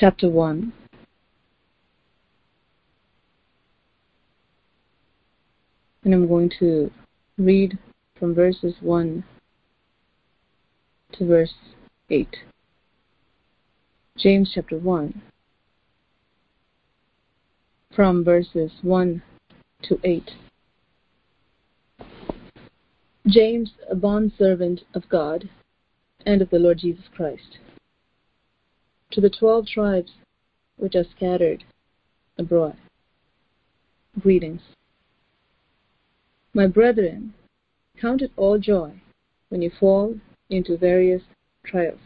chapter 0.00 0.30
1. 0.30 0.72
And 6.04 6.14
I'm 6.14 6.26
going 6.26 6.50
to 6.58 6.90
read 7.36 7.78
from 8.18 8.34
verses 8.34 8.72
1 8.80 9.22
to 11.12 11.26
verse 11.26 11.52
8. 12.08 12.34
James 14.16 14.50
chapter 14.54 14.78
1, 14.78 15.20
from 17.94 18.24
verses 18.24 18.70
1 18.80 19.22
to 19.82 20.00
8. 20.02 20.30
James, 23.26 23.72
a 23.90 23.94
bondservant 23.94 24.80
of 24.94 25.06
God 25.10 25.50
and 26.24 26.40
of 26.40 26.48
the 26.48 26.58
Lord 26.58 26.78
Jesus 26.78 27.04
Christ, 27.14 27.58
to 29.10 29.20
the 29.20 29.30
twelve 29.30 29.66
tribes 29.66 30.12
which 30.76 30.94
are 30.94 31.04
scattered 31.16 31.64
abroad, 32.38 32.76
greetings. 34.20 34.60
My 36.54 36.66
brethren, 36.66 37.34
count 38.00 38.22
it 38.22 38.32
all 38.36 38.58
joy 38.58 38.92
when 39.48 39.62
you 39.62 39.70
fall 39.78 40.16
into 40.48 40.76
various 40.76 41.22
trials, 41.64 42.00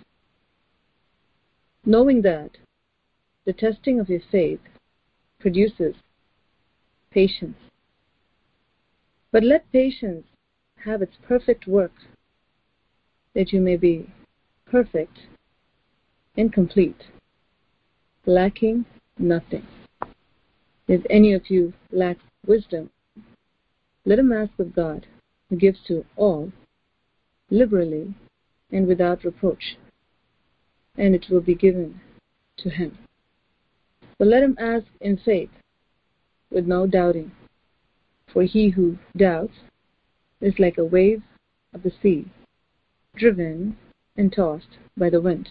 knowing 1.84 2.22
that 2.22 2.50
the 3.44 3.52
testing 3.52 4.00
of 4.00 4.08
your 4.08 4.20
faith 4.32 4.60
produces 5.38 5.94
patience. 7.10 7.58
But 9.30 9.44
let 9.44 9.70
patience 9.72 10.26
have 10.84 11.02
its 11.02 11.16
perfect 11.26 11.66
work, 11.66 11.92
that 13.34 13.52
you 13.52 13.60
may 13.60 13.76
be 13.76 14.10
perfect 14.66 15.18
and 16.36 16.52
complete, 16.52 17.04
lacking 18.26 18.84
nothing. 19.18 19.66
If 20.88 21.02
any 21.08 21.32
of 21.32 21.48
you 21.48 21.72
lacks 21.90 22.24
wisdom, 22.46 22.90
let 24.04 24.18
him 24.18 24.32
ask 24.32 24.52
of 24.58 24.74
God, 24.74 25.06
who 25.48 25.56
gives 25.56 25.78
to 25.86 26.04
all 26.16 26.52
liberally 27.50 28.14
and 28.70 28.86
without 28.86 29.24
reproach, 29.24 29.76
and 30.96 31.14
it 31.14 31.26
will 31.30 31.40
be 31.40 31.54
given 31.54 32.00
to 32.58 32.68
him. 32.68 32.98
But 34.18 34.28
let 34.28 34.42
him 34.42 34.56
ask 34.58 34.86
in 35.00 35.16
faith, 35.16 35.50
with 36.50 36.66
no 36.66 36.86
doubting. 36.86 37.32
For 38.32 38.42
he 38.42 38.70
who 38.70 38.98
doubts 39.16 39.54
is 40.40 40.58
like 40.58 40.78
a 40.78 40.84
wave 40.84 41.22
of 41.72 41.82
the 41.82 41.92
sea, 42.02 42.26
driven 43.16 43.76
and 44.16 44.32
tossed 44.32 44.78
by 44.96 45.10
the 45.10 45.20
wind. 45.20 45.50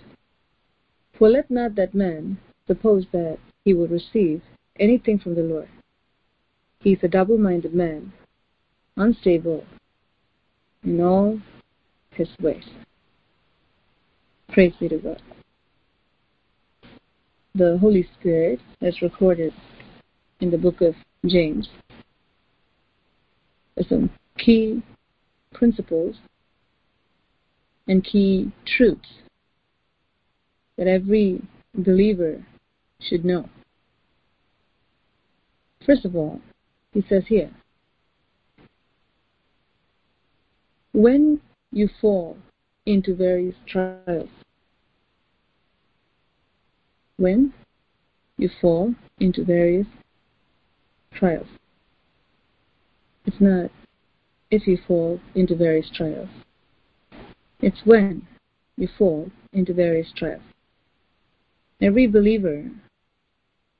For 1.17 1.29
let 1.29 1.49
not 1.49 1.75
that 1.75 1.93
man 1.93 2.37
suppose 2.67 3.05
that 3.11 3.37
he 3.65 3.73
will 3.73 3.87
receive 3.87 4.41
anything 4.79 5.19
from 5.19 5.35
the 5.35 5.41
Lord. 5.41 5.69
He 6.79 6.93
is 6.93 6.99
a 7.03 7.07
double 7.07 7.37
minded 7.37 7.73
man, 7.73 8.13
unstable 8.97 9.63
in 10.83 10.99
all 11.01 11.39
his 12.11 12.29
ways. 12.39 12.65
Praise 14.49 14.73
be 14.79 14.89
to 14.89 14.97
God. 14.97 15.21
The 17.55 17.77
Holy 17.79 18.07
Spirit 18.19 18.59
has 18.81 19.01
recorded 19.01 19.53
in 20.39 20.51
the 20.51 20.57
book 20.57 20.81
of 20.81 20.95
James 21.25 21.69
some 23.87 24.09
key 24.37 24.81
principles 25.53 26.15
and 27.87 28.03
key 28.03 28.51
truths 28.65 29.09
that 30.77 30.87
every 30.87 31.41
believer 31.75 32.45
should 32.99 33.25
know. 33.25 33.49
First 35.85 36.05
of 36.05 36.15
all, 36.15 36.39
he 36.93 37.03
says 37.07 37.23
here, 37.27 37.51
when 40.93 41.41
you 41.71 41.89
fall 41.99 42.37
into 42.85 43.15
various 43.15 43.55
trials, 43.67 44.29
when 47.17 47.53
you 48.37 48.49
fall 48.61 48.93
into 49.19 49.43
various 49.43 49.87
trials. 51.13 51.47
It's 53.25 53.39
not 53.39 53.71
if 54.51 54.67
you 54.67 54.77
fall 54.87 55.19
into 55.35 55.55
various 55.55 55.89
trials. 55.95 56.29
It's 57.61 57.81
when 57.85 58.27
you 58.75 58.87
fall 58.97 59.31
into 59.53 59.73
various 59.73 60.11
trials. 60.15 60.41
Every 61.83 62.07
believer 62.07 62.71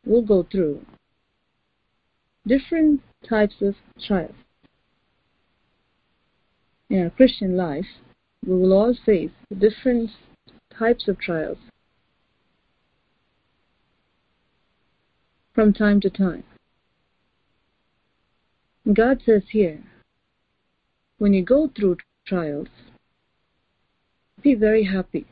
will 0.06 0.24
go 0.24 0.44
through 0.44 0.86
different 2.46 3.00
types 3.26 3.56
of 3.62 3.76
trials. 4.06 4.36
In 6.90 7.02
our 7.02 7.10
Christian 7.10 7.56
life, 7.56 7.86
we 8.46 8.58
will 8.58 8.74
all 8.74 8.94
face 9.06 9.32
different 9.58 10.10
types 10.78 11.08
of 11.08 11.18
trials 11.18 11.60
from 15.56 15.72
time 15.72 16.02
to 16.02 16.10
time. 16.10 16.44
God 18.92 19.22
says 19.26 19.44
here, 19.52 19.82
when 21.20 21.34
you 21.34 21.42
go 21.42 21.70
through 21.74 22.00
trials, 22.28 22.68
be 24.42 24.56
very 24.56 24.84
happy. 24.84 25.26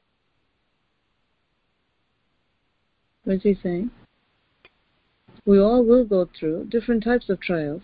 What 3.32 3.38
is 3.38 3.44
he 3.44 3.58
saying? 3.64 3.92
We 5.46 5.58
all 5.58 5.86
will 5.86 6.04
go 6.04 6.28
through 6.38 6.66
different 6.66 7.02
types 7.02 7.30
of 7.30 7.40
trials. 7.40 7.82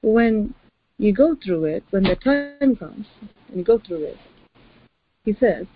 When 0.00 0.54
you 0.96 1.12
go 1.12 1.36
through 1.36 1.66
it, 1.66 1.84
when 1.90 2.04
the 2.04 2.16
time 2.16 2.76
comes, 2.76 3.06
and 3.20 3.58
you 3.58 3.62
go 3.62 3.78
through 3.78 4.04
it, 4.04 4.16
he 5.26 5.34
says, 5.34 5.66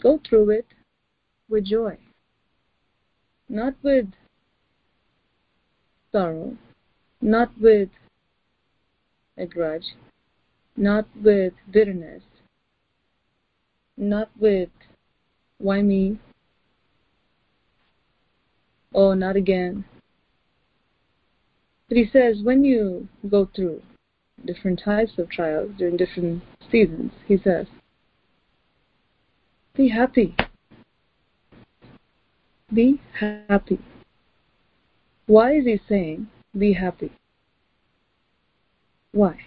go 0.00 0.22
through 0.26 0.52
it 0.52 0.66
with 1.50 1.66
joy, 1.66 1.98
not 3.46 3.74
with 3.82 4.06
sorrow, 6.12 6.56
not 7.20 7.50
with 7.60 7.90
a 9.36 9.44
grudge, 9.44 9.96
not 10.78 11.06
with 11.22 11.52
bitterness, 11.70 12.22
not 13.98 14.30
with 14.40 14.70
why 15.58 15.82
me, 15.82 16.18
oh, 18.94 19.14
not 19.14 19.36
again. 19.36 19.84
But 21.88 21.98
he 21.98 22.08
says 22.10 22.38
when 22.42 22.64
you 22.64 23.08
go 23.28 23.48
through 23.54 23.82
different 24.44 24.80
types 24.82 25.12
of 25.18 25.30
trials 25.30 25.70
during 25.78 25.96
different 25.96 26.42
seasons, 26.70 27.12
he 27.26 27.38
says, 27.38 27.66
be 29.74 29.88
happy. 29.88 30.36
Be 32.72 33.00
happy. 33.18 33.78
Why 35.26 35.52
is 35.56 35.64
he 35.64 35.80
saying 35.88 36.28
be 36.58 36.74
happy? 36.74 37.12
Why? 39.12 39.38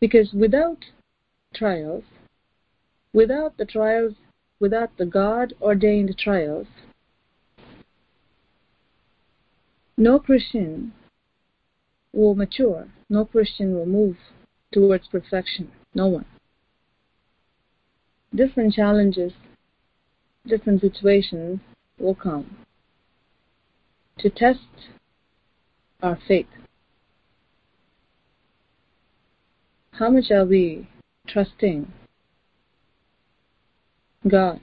Because 0.00 0.32
without 0.32 0.84
trials, 1.54 2.04
without 3.12 3.56
the 3.56 3.64
trials, 3.64 4.14
without 4.60 4.90
the 4.98 5.06
God 5.06 5.54
ordained 5.60 6.16
trials, 6.18 6.66
no 9.96 10.18
Christian 10.18 10.92
will 12.12 12.34
mature, 12.34 12.88
no 13.08 13.24
Christian 13.24 13.74
will 13.74 13.86
move 13.86 14.16
towards 14.72 15.06
perfection. 15.08 15.70
No 15.94 16.06
one. 16.06 16.26
Different 18.34 18.74
challenges, 18.74 19.32
different 20.46 20.80
situations 20.80 21.60
will 21.98 22.14
come 22.14 22.56
to 24.18 24.30
test 24.30 24.60
our 26.02 26.18
faith. 26.28 26.46
How 29.92 30.10
much 30.10 30.30
are 30.30 30.44
we 30.44 30.88
trusting 31.26 31.90
God? 34.28 34.60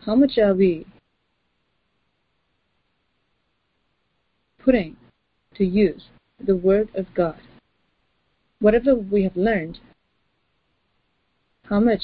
How 0.00 0.14
much 0.14 0.38
are 0.38 0.54
we 0.54 0.86
putting 4.64 4.96
to 5.54 5.64
use 5.64 6.04
the 6.44 6.56
Word 6.56 6.90
of 6.94 7.06
God? 7.14 7.40
Whatever 8.60 8.94
we 8.94 9.22
have 9.24 9.36
learned, 9.36 9.78
how 11.64 11.80
much 11.80 12.02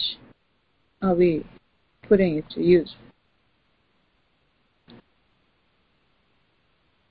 are 1.02 1.14
we 1.14 1.44
putting 2.08 2.36
it 2.36 2.48
to 2.50 2.62
use? 2.62 2.94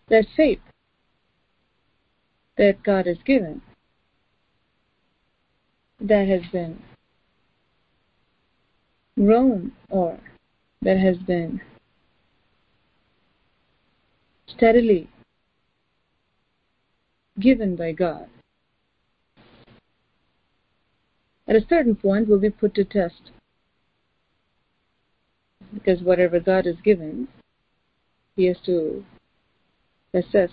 That 0.09 0.25
faith 0.35 0.59
that 2.57 2.83
God 2.83 3.07
has 3.07 3.17
given 3.25 3.61
that 6.03 6.27
has 6.27 6.41
been 6.51 6.79
grown 9.15 9.71
or 9.89 10.19
that 10.81 10.97
has 10.97 11.17
been 11.17 11.61
steadily 14.47 15.09
given 17.39 17.75
by 17.75 17.91
God, 17.91 18.27
at 21.47 21.55
a 21.55 21.65
certain 21.67 21.95
point 21.95 22.27
we'll 22.27 22.39
be 22.39 22.49
put 22.49 22.73
to 22.75 22.83
test. 22.83 23.31
Because 25.73 26.01
whatever 26.01 26.39
God 26.39 26.65
has 26.65 26.75
given, 26.83 27.27
He 28.35 28.45
has 28.45 28.57
to 28.65 29.03
assess, 30.13 30.51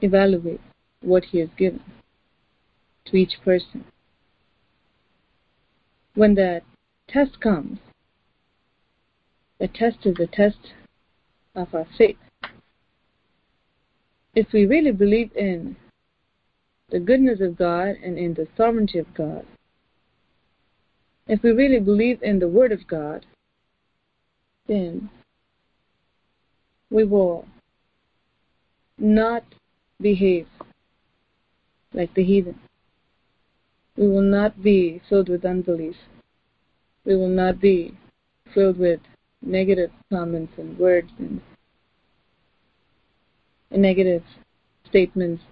evaluate 0.00 0.60
what 1.02 1.24
He 1.24 1.38
has 1.38 1.50
given 1.56 1.82
to 3.06 3.16
each 3.16 3.34
person. 3.44 3.84
When 6.14 6.34
that 6.36 6.62
test 7.08 7.40
comes, 7.40 7.78
the 9.58 9.68
test 9.68 9.98
is 10.04 10.16
the 10.16 10.26
test 10.26 10.72
of 11.54 11.74
our 11.74 11.86
faith. 11.96 12.16
If 14.34 14.52
we 14.52 14.66
really 14.66 14.92
believe 14.92 15.30
in 15.36 15.76
the 16.90 16.98
goodness 16.98 17.40
of 17.40 17.56
God 17.56 17.96
and 18.02 18.18
in 18.18 18.34
the 18.34 18.48
sovereignty 18.56 18.98
of 18.98 19.12
God, 19.14 19.46
if 21.26 21.42
we 21.42 21.50
really 21.52 21.80
believe 21.80 22.22
in 22.22 22.38
the 22.38 22.48
Word 22.48 22.72
of 22.72 22.86
God, 22.86 23.24
then 24.66 25.08
we 26.90 27.04
will 27.04 27.46
not 28.98 29.44
behave 30.00 30.46
like 31.92 32.12
the 32.14 32.24
heathen. 32.24 32.58
We 33.96 34.08
will 34.08 34.22
not 34.22 34.62
be 34.62 35.00
filled 35.08 35.28
with 35.28 35.44
unbelief. 35.44 35.96
We 37.04 37.16
will 37.16 37.28
not 37.28 37.60
be 37.60 37.96
filled 38.52 38.78
with 38.78 39.00
negative 39.42 39.90
comments 40.10 40.52
and 40.58 40.76
words 40.78 41.10
and 41.18 41.40
negative 43.76 44.22
statements, 44.88 45.42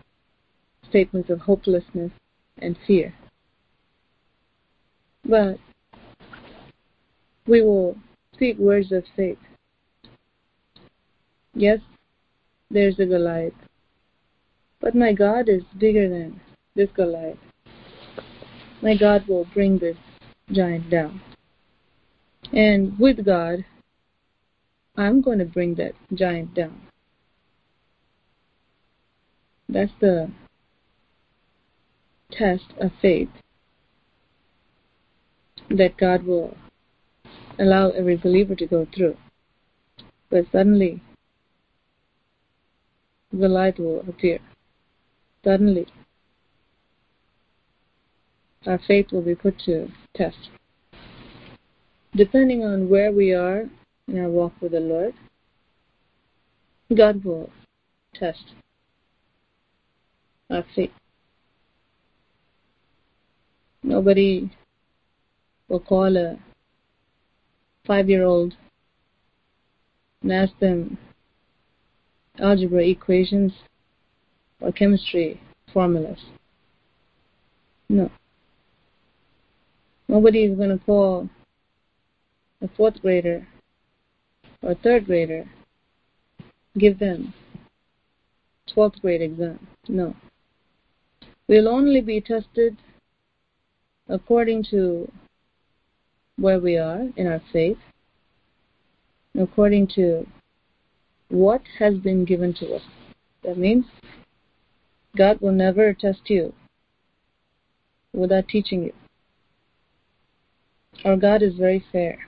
statements 0.88 1.30
of 1.30 1.40
hopelessness 1.40 2.12
and 2.58 2.76
fear. 2.86 3.14
But 5.24 5.58
we 7.46 7.62
will 7.62 7.96
speak 8.34 8.58
words 8.58 8.92
of 8.92 9.04
faith. 9.16 9.38
Yes, 11.54 11.80
there's 12.70 12.98
a 12.98 13.06
Goliath, 13.06 13.52
but 14.80 14.94
my 14.94 15.12
God 15.12 15.48
is 15.48 15.62
bigger 15.78 16.08
than 16.08 16.40
this 16.74 16.88
Goliath. 16.94 17.38
My 18.80 18.96
God 18.96 19.26
will 19.28 19.46
bring 19.52 19.78
this 19.78 19.96
giant 20.50 20.90
down. 20.90 21.20
And 22.52 22.98
with 22.98 23.24
God, 23.24 23.64
I'm 24.96 25.20
going 25.20 25.38
to 25.38 25.44
bring 25.44 25.74
that 25.76 25.92
giant 26.14 26.54
down. 26.54 26.80
That's 29.72 29.92
the 30.00 30.30
test 32.30 32.64
of 32.78 32.90
faith 33.00 33.30
that 35.70 35.96
God 35.96 36.24
will 36.24 36.54
allow 37.58 37.88
every 37.88 38.18
believer 38.18 38.54
to 38.54 38.66
go 38.66 38.86
through. 38.94 39.16
But 40.28 40.44
suddenly, 40.52 41.02
the 43.32 43.48
light 43.48 43.78
will 43.78 44.00
appear. 44.00 44.40
Suddenly, 45.42 45.86
our 48.66 48.78
faith 48.86 49.06
will 49.10 49.22
be 49.22 49.34
put 49.34 49.58
to 49.60 49.88
test. 50.14 50.50
Depending 52.14 52.62
on 52.62 52.90
where 52.90 53.10
we 53.10 53.32
are 53.32 53.70
in 54.06 54.18
our 54.18 54.28
walk 54.28 54.52
with 54.60 54.72
the 54.72 54.80
Lord, 54.80 55.14
God 56.94 57.24
will 57.24 57.48
test 58.14 58.52
faith. 60.74 60.90
Nobody 63.82 64.50
will 65.68 65.80
call 65.80 66.16
a 66.16 66.38
five 67.86 68.08
year 68.08 68.24
old 68.24 68.54
and 70.22 70.32
ask 70.32 70.52
them 70.60 70.98
algebra 72.38 72.84
equations 72.84 73.52
or 74.60 74.72
chemistry 74.72 75.40
formulas. 75.72 76.18
No. 77.88 78.10
Nobody 80.08 80.44
is 80.44 80.56
going 80.56 80.78
to 80.78 80.84
call 80.84 81.28
a 82.60 82.68
fourth 82.76 83.00
grader 83.02 83.46
or 84.62 84.74
third 84.74 85.06
grader, 85.06 85.44
give 86.78 86.98
them 86.98 87.34
12th 88.74 89.00
grade 89.00 89.22
exam. 89.22 89.66
No. 89.88 90.14
We'll 91.48 91.68
only 91.68 92.00
be 92.00 92.20
tested 92.20 92.76
according 94.08 94.64
to 94.70 95.10
where 96.36 96.58
we 96.58 96.76
are 96.76 97.08
in 97.16 97.26
our 97.26 97.42
faith, 97.52 97.78
according 99.38 99.88
to 99.94 100.26
what 101.28 101.62
has 101.78 101.94
been 101.98 102.24
given 102.24 102.54
to 102.54 102.74
us. 102.74 102.82
That 103.42 103.58
means 103.58 103.86
God 105.16 105.40
will 105.40 105.52
never 105.52 105.92
test 105.92 106.30
you 106.30 106.54
without 108.12 108.48
teaching 108.48 108.84
you. 108.84 108.92
Our 111.04 111.16
God 111.16 111.42
is 111.42 111.54
very 111.54 111.84
fair. 111.90 112.18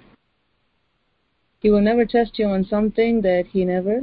He 1.60 1.70
will 1.70 1.80
never 1.80 2.04
test 2.04 2.38
you 2.38 2.46
on 2.46 2.64
something 2.64 3.22
that 3.22 3.46
He 3.52 3.64
never 3.64 4.00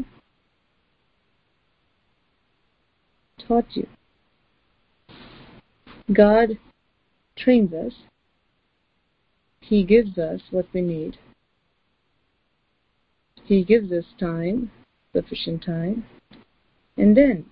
taught 3.47 3.65
you. 3.75 3.87
God 6.13 6.57
trains 7.37 7.73
us, 7.73 7.93
He 9.61 9.83
gives 9.83 10.17
us 10.17 10.41
what 10.49 10.65
we 10.73 10.81
need. 10.81 11.17
He 13.45 13.63
gives 13.63 13.91
us 13.91 14.05
time, 14.19 14.71
sufficient 15.13 15.63
time, 15.63 16.05
and 16.97 17.15
then 17.15 17.45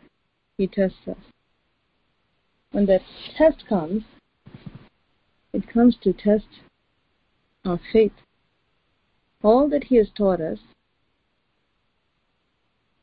He 0.58 0.68
tests 0.68 1.08
us. 1.08 1.18
When 2.72 2.86
that 2.88 3.02
test 3.38 3.66
comes, 3.68 4.04
it 5.54 5.68
comes 5.72 5.96
to 6.04 6.14
test 6.14 6.48
our 7.66 7.80
faith. 7.94 8.14
All 9.42 9.70
that 9.70 9.86
He 9.86 9.96
has 9.96 10.10
taught 10.16 10.42
us 10.42 10.60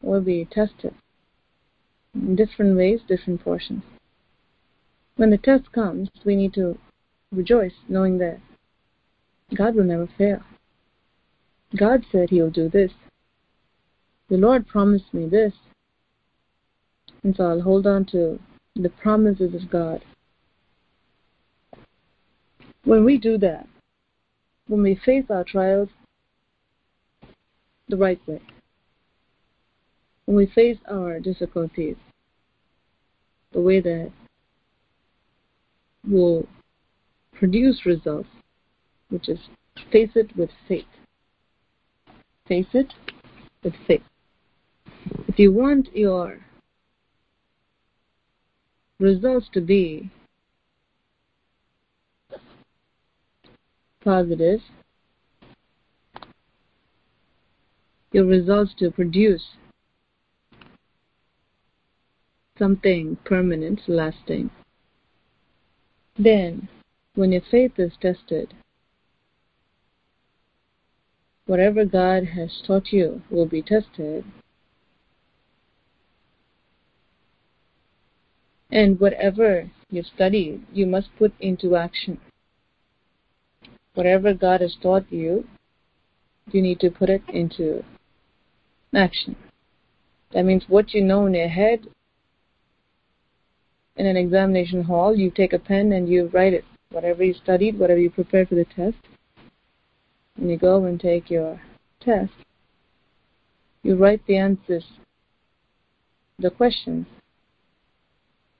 will 0.02 0.20
be 0.20 0.44
tested 0.44 0.94
in 2.14 2.36
different 2.36 2.76
ways, 2.76 3.00
different 3.08 3.42
portions. 3.42 3.82
When 5.16 5.30
the 5.30 5.38
test 5.38 5.72
comes, 5.72 6.10
we 6.24 6.36
need 6.36 6.52
to 6.54 6.78
rejoice 7.32 7.72
knowing 7.88 8.18
that 8.18 8.38
God 9.54 9.74
will 9.74 9.84
never 9.84 10.08
fail. 10.18 10.42
God 11.74 12.04
said 12.10 12.30
He 12.30 12.40
will 12.40 12.50
do 12.50 12.68
this. 12.68 12.92
The 14.28 14.36
Lord 14.36 14.66
promised 14.66 15.12
me 15.14 15.26
this. 15.26 15.54
And 17.22 17.34
so 17.34 17.44
I'll 17.44 17.62
hold 17.62 17.86
on 17.86 18.04
to 18.06 18.38
the 18.74 18.90
promises 18.90 19.54
of 19.54 19.70
God. 19.70 20.04
When 22.84 23.04
we 23.04 23.18
do 23.18 23.38
that, 23.38 23.66
when 24.68 24.82
we 24.82 24.94
face 24.94 25.24
our 25.30 25.44
trials 25.44 25.88
the 27.88 27.96
right 27.96 28.20
way, 28.26 28.42
when 30.26 30.36
we 30.36 30.46
face 30.46 30.78
our 30.88 31.18
difficulties 31.20 31.96
the 33.52 33.60
way 33.60 33.80
that 33.80 34.12
will 36.08 36.46
produce 37.32 37.84
results, 37.84 38.28
which 39.10 39.28
is 39.28 39.38
face 39.92 40.10
it 40.14 40.34
with 40.36 40.50
faith. 40.68 40.84
Face 42.48 42.66
it 42.72 42.92
with 43.62 43.74
faith. 43.86 44.02
If 45.28 45.38
you 45.38 45.52
want 45.52 45.94
your 45.94 46.38
results 48.98 49.48
to 49.52 49.60
be 49.60 50.10
positive, 54.02 54.60
your 58.12 58.24
results 58.24 58.72
to 58.78 58.90
produce 58.90 59.44
something 62.58 63.18
permanent, 63.24 63.80
lasting, 63.88 64.50
then, 66.18 66.68
when 67.14 67.32
your 67.32 67.42
faith 67.50 67.72
is 67.78 67.92
tested, 68.00 68.54
whatever 71.46 71.84
God 71.84 72.24
has 72.36 72.62
taught 72.66 72.92
you 72.92 73.22
will 73.30 73.46
be 73.46 73.62
tested. 73.62 74.24
And 78.70 78.98
whatever 78.98 79.70
you 79.90 80.02
study, 80.02 80.62
you 80.72 80.86
must 80.86 81.08
put 81.18 81.32
into 81.40 81.76
action. 81.76 82.18
whatever 83.96 84.34
God 84.34 84.60
has 84.60 84.76
taught 84.82 85.10
you, 85.10 85.48
you 86.52 86.62
need 86.62 86.78
to 86.80 86.90
put 86.90 87.08
it 87.08 87.22
into 87.28 87.82
action. 88.94 89.34
That 90.32 90.44
means 90.44 90.64
what 90.68 90.92
you 90.92 91.02
know 91.02 91.26
in 91.26 91.34
your 91.34 91.48
head 91.48 91.86
in 93.96 94.06
an 94.06 94.16
examination 94.16 94.84
hall, 94.84 95.16
you 95.16 95.30
take 95.30 95.52
a 95.52 95.58
pen 95.58 95.92
and 95.92 96.08
you 96.08 96.28
write 96.32 96.52
it. 96.52 96.64
Whatever 96.90 97.24
you 97.24 97.34
studied, 97.34 97.78
whatever 97.78 97.98
you 97.98 98.10
prepared 98.10 98.48
for 98.48 98.54
the 98.54 98.64
test, 98.64 98.96
and 100.36 100.50
you 100.50 100.56
go 100.56 100.84
and 100.84 101.00
take 101.00 101.30
your 101.30 101.60
test, 102.00 102.32
you 103.82 103.96
write 103.96 104.24
the 104.26 104.36
answers, 104.36 104.84
the 106.38 106.50
questions, 106.50 107.06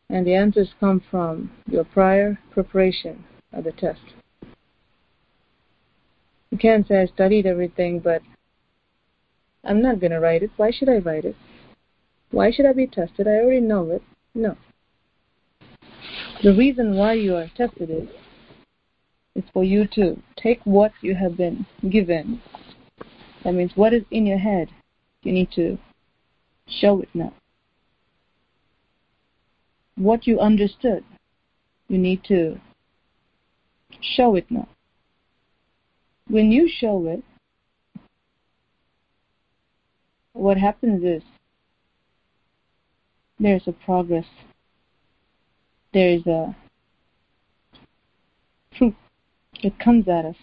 and 0.09 0.27
the 0.27 0.35
answers 0.35 0.69
come 0.81 1.03
from 1.11 1.51
your 1.67 1.85
prior 1.85 2.39
preparation 2.51 3.25
of 3.53 3.65
the 3.65 3.73
test. 3.73 4.01
You 6.51 6.59
can't 6.59 6.87
say 6.87 7.03
I 7.03 7.07
studied 7.07 7.47
everything, 7.47 8.01
but 8.01 8.23
I'm 9.65 9.83
not 9.83 10.01
going 10.01 10.13
to 10.13 10.21
write 10.21 10.43
it. 10.43 10.51
Why 10.57 10.71
should 10.71 10.89
I 10.89 10.99
write 10.99 11.25
it? 11.25 11.37
Why 12.31 12.51
should 12.51 12.67
I 12.67 12.73
be 12.73 12.87
tested? 12.87 13.27
I 13.27 13.41
already 13.41 13.61
know 13.61 13.91
it. 13.91 14.03
No. 14.35 14.57
The 16.43 16.55
reason 16.55 16.95
why 16.97 17.15
you 17.15 17.35
are 17.37 17.51
tested 17.57 17.91
is, 17.91 18.09
is 19.35 19.45
for 19.53 19.65
you 19.65 19.87
to 19.95 20.21
take 20.37 20.61
what 20.65 20.93
you 21.01 21.15
have 21.15 21.37
been 21.37 21.67
given. 21.91 22.41
That 23.45 23.55
means 23.55 23.73
what 23.75 23.93
is 23.93 24.03
in 24.11 24.27
your 24.27 24.39
head, 24.39 24.69
you 25.23 25.33
need 25.33 25.51
to 25.53 25.79
show 26.69 27.01
it 27.01 27.09
now. 27.15 27.33
What 29.97 30.27
you 30.27 30.39
understood, 30.41 31.05
you 31.89 31.99
need 31.99 32.23
to 32.25 32.61
show 34.01 34.35
it 34.35 34.47
now. 34.51 34.69
When 36.29 36.51
you 36.51 36.69
show 36.69 37.07
it, 37.07 37.23
what 40.33 40.59
happens 40.59 41.03
is 41.03 41.23
there's 43.39 43.67
a 43.67 43.73
progress. 43.73 44.27
There 45.97 46.11
is 46.11 46.27
a 46.27 46.55
fruit 48.77 48.95
that 49.63 49.79
comes 49.79 50.07
at 50.09 50.27
us 50.27 50.37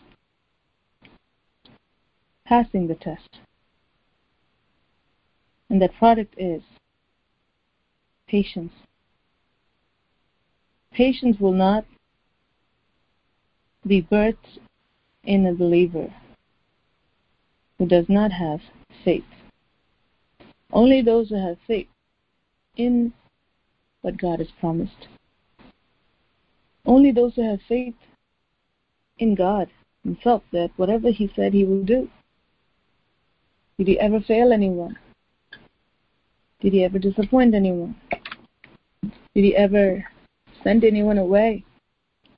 passing 2.43 2.87
the 2.87 2.95
test. 2.95 3.37
And 5.69 5.79
that 5.79 5.93
product 5.93 6.33
is 6.39 6.63
patience. 8.27 8.73
Patience 10.91 11.39
will 11.39 11.53
not 11.53 11.85
be 13.85 14.01
birthed 14.01 14.57
in 15.23 15.45
a 15.45 15.53
believer 15.53 16.11
who 17.77 17.85
does 17.85 18.09
not 18.09 18.31
have 18.31 18.61
faith. 19.05 19.23
Only 20.71 21.03
those 21.03 21.29
who 21.29 21.35
have 21.35 21.57
faith 21.67 21.89
in 22.75 23.13
what 24.01 24.17
God 24.17 24.39
has 24.39 24.49
promised. 24.59 25.09
Only 26.85 27.11
those 27.11 27.35
who 27.35 27.49
have 27.49 27.61
faith 27.67 27.95
in 29.17 29.35
God 29.35 29.69
Himself 30.03 30.43
that 30.51 30.71
whatever 30.75 31.09
He 31.11 31.31
said 31.35 31.53
He 31.53 31.63
will 31.63 31.83
do. 31.83 32.09
Did 33.77 33.87
He 33.87 33.99
ever 33.99 34.19
fail 34.19 34.51
anyone? 34.51 34.97
Did 36.59 36.73
He 36.73 36.83
ever 36.83 36.99
disappoint 36.99 37.55
anyone? 37.55 37.95
Did 39.01 39.43
He 39.43 39.55
ever 39.55 40.05
send 40.63 40.83
anyone 40.83 41.17
away 41.17 41.63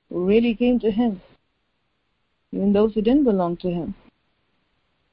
who 0.10 0.26
really 0.26 0.56
came 0.56 0.80
to 0.80 0.92
Him? 0.92 1.22
Even 2.52 2.74
those 2.74 2.94
who 2.94 3.02
didn't 3.02 3.24
belong 3.24 3.58
to 3.58 3.70
Him. 3.70 3.96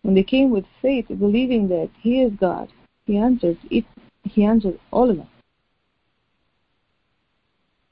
When 0.02 0.14
they 0.14 0.22
came 0.22 0.50
with 0.50 0.64
faith, 0.80 1.06
believing 1.08 1.68
that 1.68 1.90
He 2.00 2.22
is 2.22 2.32
God, 2.34 2.72
He 3.06 3.16
answers, 3.16 3.56
He 3.68 4.44
answers 4.44 4.78
all 4.90 5.10
of 5.10 5.20
us. 5.20 5.26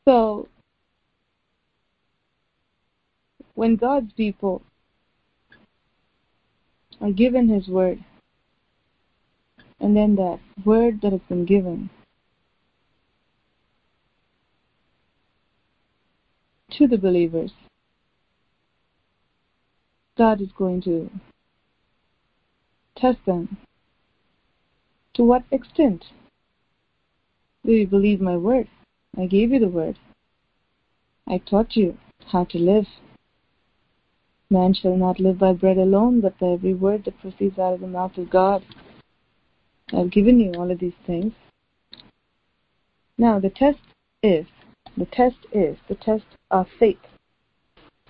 So, 0.07 0.49
when 3.61 3.77
God's 3.77 4.11
people 4.15 4.63
are 6.99 7.11
given 7.13 7.47
His 7.51 7.69
word, 7.69 8.03
and 9.79 9.95
then 9.95 10.17
that 10.17 10.39
word 10.65 11.03
that 11.03 11.13
has 11.13 11.21
been 11.29 11.45
given 11.45 11.91
to 16.71 16.87
the 16.87 16.97
believers, 16.97 17.53
God 20.17 20.41
is 20.41 20.53
going 20.57 20.81
to 20.85 21.11
test 22.97 23.19
them. 23.27 23.59
To 25.17 25.23
what 25.23 25.45
extent 25.51 26.07
do 27.67 27.73
you 27.73 27.87
believe 27.87 28.23
my 28.23 28.39
word? 28.39 28.69
I 29.19 29.27
gave 29.27 29.51
you 29.51 29.59
the 29.59 29.69
word. 29.69 29.99
I 31.29 31.37
taught 31.37 31.77
you 31.77 31.99
how 32.33 32.45
to 32.45 32.59
live. 32.59 32.87
Man 34.53 34.75
shall 34.75 34.97
not 34.97 35.21
live 35.21 35.39
by 35.39 35.53
bread 35.53 35.79
alone, 35.79 36.21
but 36.21 36.37
by 36.41 36.49
every 36.49 36.75
word 36.75 37.05
that 37.05 37.21
proceeds 37.21 37.57
out 37.57 37.75
of 37.75 37.81
the 37.81 37.87
mouth 37.87 38.19
of 38.19 38.29
God. 38.29 38.65
I've 39.93 40.11
given 40.11 40.41
you 40.41 40.53
all 40.55 40.71
of 40.71 40.81
these 40.81 40.93
things. 41.07 41.33
Now, 43.17 43.39
the 43.39 43.51
test 43.51 43.79
is, 44.25 44.47
the 44.97 45.07
test 45.07 45.37
is 45.53 45.77
the 45.89 45.95
test 45.95 46.25
of 46.51 46.67
faith. 46.79 46.99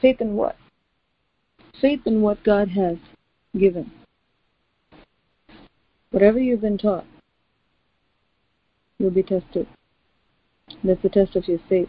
Faith 0.01 0.21
in 0.21 0.35
what? 0.35 0.57
Faith 1.79 2.01
in 2.07 2.23
what 2.23 2.43
God 2.43 2.69
has 2.71 2.97
given. 3.59 3.91
Whatever 6.11 6.39
you've 6.39 6.63
been 6.63 6.79
taught, 6.79 7.05
you'll 8.99 9.11
be 9.11 9.23
tested. 9.23 9.67
That's 10.83 11.03
the 11.03 11.09
test 11.09 11.37
of 11.37 11.47
your 11.49 11.61
faith. 11.69 11.89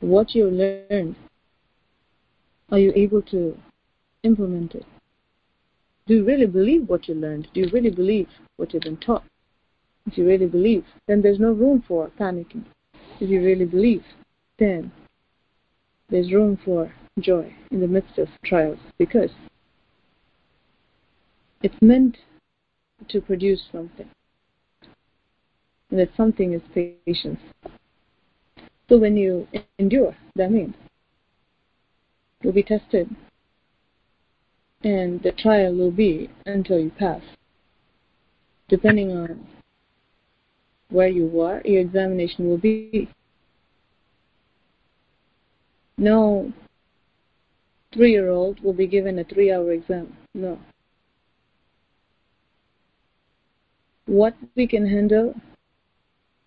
What 0.00 0.34
you've 0.34 0.52
learned, 0.52 1.16
are 2.74 2.78
you 2.78 2.92
able 2.96 3.22
to 3.22 3.56
implement 4.24 4.74
it? 4.74 4.84
Do 6.08 6.14
you 6.14 6.24
really 6.24 6.46
believe 6.46 6.88
what 6.88 7.06
you 7.06 7.14
learned? 7.14 7.46
Do 7.54 7.60
you 7.60 7.70
really 7.72 7.90
believe 7.90 8.26
what 8.56 8.74
you've 8.74 8.82
been 8.82 8.96
taught? 8.96 9.22
If 10.06 10.18
you 10.18 10.26
really 10.26 10.46
believe, 10.46 10.84
then 11.06 11.22
there's 11.22 11.38
no 11.38 11.52
room 11.52 11.84
for 11.86 12.10
panicking. 12.18 12.64
If 13.20 13.30
you 13.30 13.44
really 13.44 13.64
believe, 13.64 14.02
then 14.58 14.90
there's 16.10 16.32
room 16.32 16.58
for 16.64 16.92
joy 17.20 17.54
in 17.70 17.80
the 17.80 17.86
midst 17.86 18.18
of 18.18 18.26
trials 18.44 18.80
because 18.98 19.30
it's 21.62 21.80
meant 21.80 22.16
to 23.06 23.20
produce 23.20 23.62
something 23.70 24.08
and 25.90 26.00
that 26.00 26.10
something 26.16 26.54
is 26.54 26.62
patience. 27.06 27.38
So 28.88 28.98
when 28.98 29.16
you 29.16 29.46
endure, 29.78 30.16
that 30.34 30.50
means 30.50 30.74
you'll 32.44 32.52
be 32.52 32.62
tested, 32.62 33.08
and 34.82 35.22
the 35.22 35.32
trial 35.32 35.74
will 35.74 35.90
be 35.90 36.28
until 36.44 36.78
you 36.78 36.90
pass. 36.90 37.22
Depending 38.68 39.10
on 39.16 39.46
where 40.90 41.08
you 41.08 41.40
are, 41.40 41.62
your 41.64 41.80
examination 41.80 42.48
will 42.48 42.58
be. 42.58 43.08
No 45.96 46.52
three 47.94 48.10
year 48.10 48.28
old 48.28 48.60
will 48.60 48.72
be 48.72 48.86
given 48.86 49.18
a 49.18 49.24
three 49.24 49.52
hour 49.52 49.72
exam. 49.72 50.14
No. 50.34 50.58
What 54.06 54.34
we 54.54 54.66
can 54.66 54.86
handle 54.86 55.34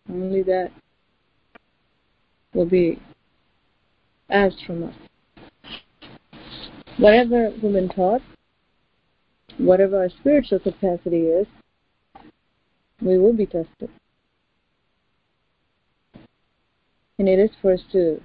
only 0.09 0.43
that 0.43 0.71
will 2.53 2.65
be 2.65 2.99
asked 4.29 4.63
from 4.65 4.83
us. 4.83 5.06
Whatever 6.97 7.51
been 7.61 7.89
taught, 7.89 8.21
whatever 9.57 9.97
our 9.97 10.09
spiritual 10.09 10.59
capacity 10.59 11.27
is, 11.27 11.47
we 13.01 13.17
will 13.17 13.33
be 13.33 13.45
tested. 13.45 13.89
And 17.19 17.27
it 17.27 17.39
is 17.39 17.51
for 17.61 17.73
us 17.73 17.81
to 17.91 18.21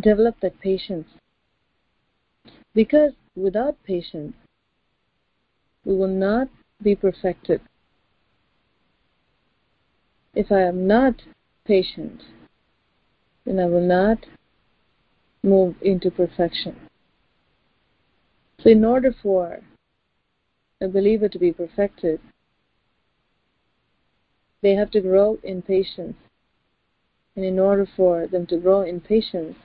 develop 0.00 0.36
that 0.40 0.60
patience. 0.60 1.08
Because 2.74 3.12
without 3.34 3.76
patience, 3.84 4.34
we 5.84 5.96
will 5.96 6.06
not 6.06 6.48
be 6.82 6.94
perfected 6.94 7.60
if 10.38 10.52
I 10.52 10.60
am 10.60 10.86
not 10.86 11.14
patient, 11.64 12.22
then 13.44 13.58
I 13.58 13.66
will 13.66 13.86
not 13.86 14.18
move 15.48 15.76
into 15.82 16.10
perfection. 16.10 16.76
So, 18.60 18.70
in 18.70 18.84
order 18.84 19.14
for 19.22 19.60
a 20.80 20.88
believer 20.88 21.28
to 21.28 21.38
be 21.38 21.52
perfected, 21.52 22.20
they 24.62 24.74
have 24.74 24.90
to 24.92 25.00
grow 25.00 25.38
in 25.42 25.62
patience. 25.62 26.16
And 27.36 27.44
in 27.44 27.58
order 27.58 27.86
for 27.96 28.26
them 28.26 28.46
to 28.46 28.56
grow 28.56 28.82
in 28.82 29.00
patience, 29.00 29.56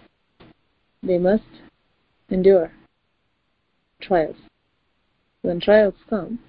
they 1.02 1.18
must 1.18 1.44
endure 2.30 2.72
trials. 4.00 4.36
When 5.42 5.60
trials 5.60 5.96
come, 6.10 6.40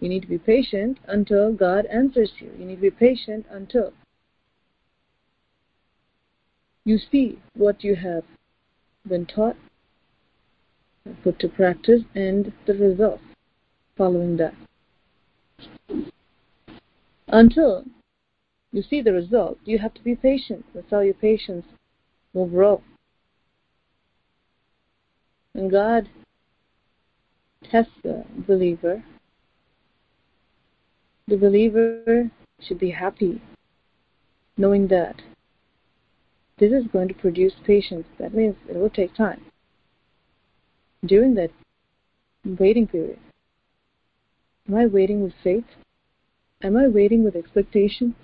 you 0.00 0.08
need 0.08 0.22
to 0.22 0.28
be 0.28 0.38
patient 0.38 0.98
until 1.06 1.52
God 1.52 1.86
answers 1.86 2.32
you. 2.40 2.50
You 2.58 2.64
need 2.64 2.76
to 2.76 2.82
be 2.82 2.90
patient 2.90 3.46
until 3.50 3.92
you 6.84 6.98
see 6.98 7.38
what 7.54 7.84
you 7.84 7.94
have 7.94 8.24
been 9.06 9.26
taught, 9.26 9.56
put 11.22 11.38
to 11.40 11.48
practice, 11.48 12.02
and 12.14 12.52
the 12.66 12.74
results 12.74 13.22
following 13.96 14.36
that. 14.36 14.54
Until 17.28 17.84
you 18.72 18.82
see 18.82 19.02
the 19.02 19.12
result, 19.12 19.58
you 19.64 19.78
have 19.78 19.94
to 19.94 20.02
be 20.02 20.14
patient. 20.14 20.64
That's 20.74 20.90
how 20.90 21.00
your 21.00 21.14
patience 21.14 21.66
will 22.32 22.46
grow. 22.46 22.82
And 25.54 25.70
God 25.70 26.08
tests 27.70 27.92
the 28.02 28.24
believer. 28.46 29.04
The 31.28 31.36
believer 31.36 32.30
should 32.60 32.78
be 32.78 32.90
happy 32.90 33.42
knowing 34.56 34.88
that 34.88 35.16
this 36.62 36.84
is 36.84 36.86
going 36.92 37.08
to 37.08 37.14
produce 37.14 37.54
patience. 37.66 38.06
That 38.20 38.34
means 38.34 38.54
it 38.68 38.76
will 38.76 38.88
take 38.88 39.16
time. 39.16 39.44
During 41.04 41.34
that 41.34 41.50
waiting 42.44 42.86
period, 42.86 43.18
am 44.68 44.76
I 44.76 44.86
waiting 44.86 45.24
with 45.24 45.32
faith? 45.42 45.64
Am 46.62 46.76
I 46.76 46.86
waiting 46.86 47.24
with 47.24 47.34
expectation? 47.34 48.14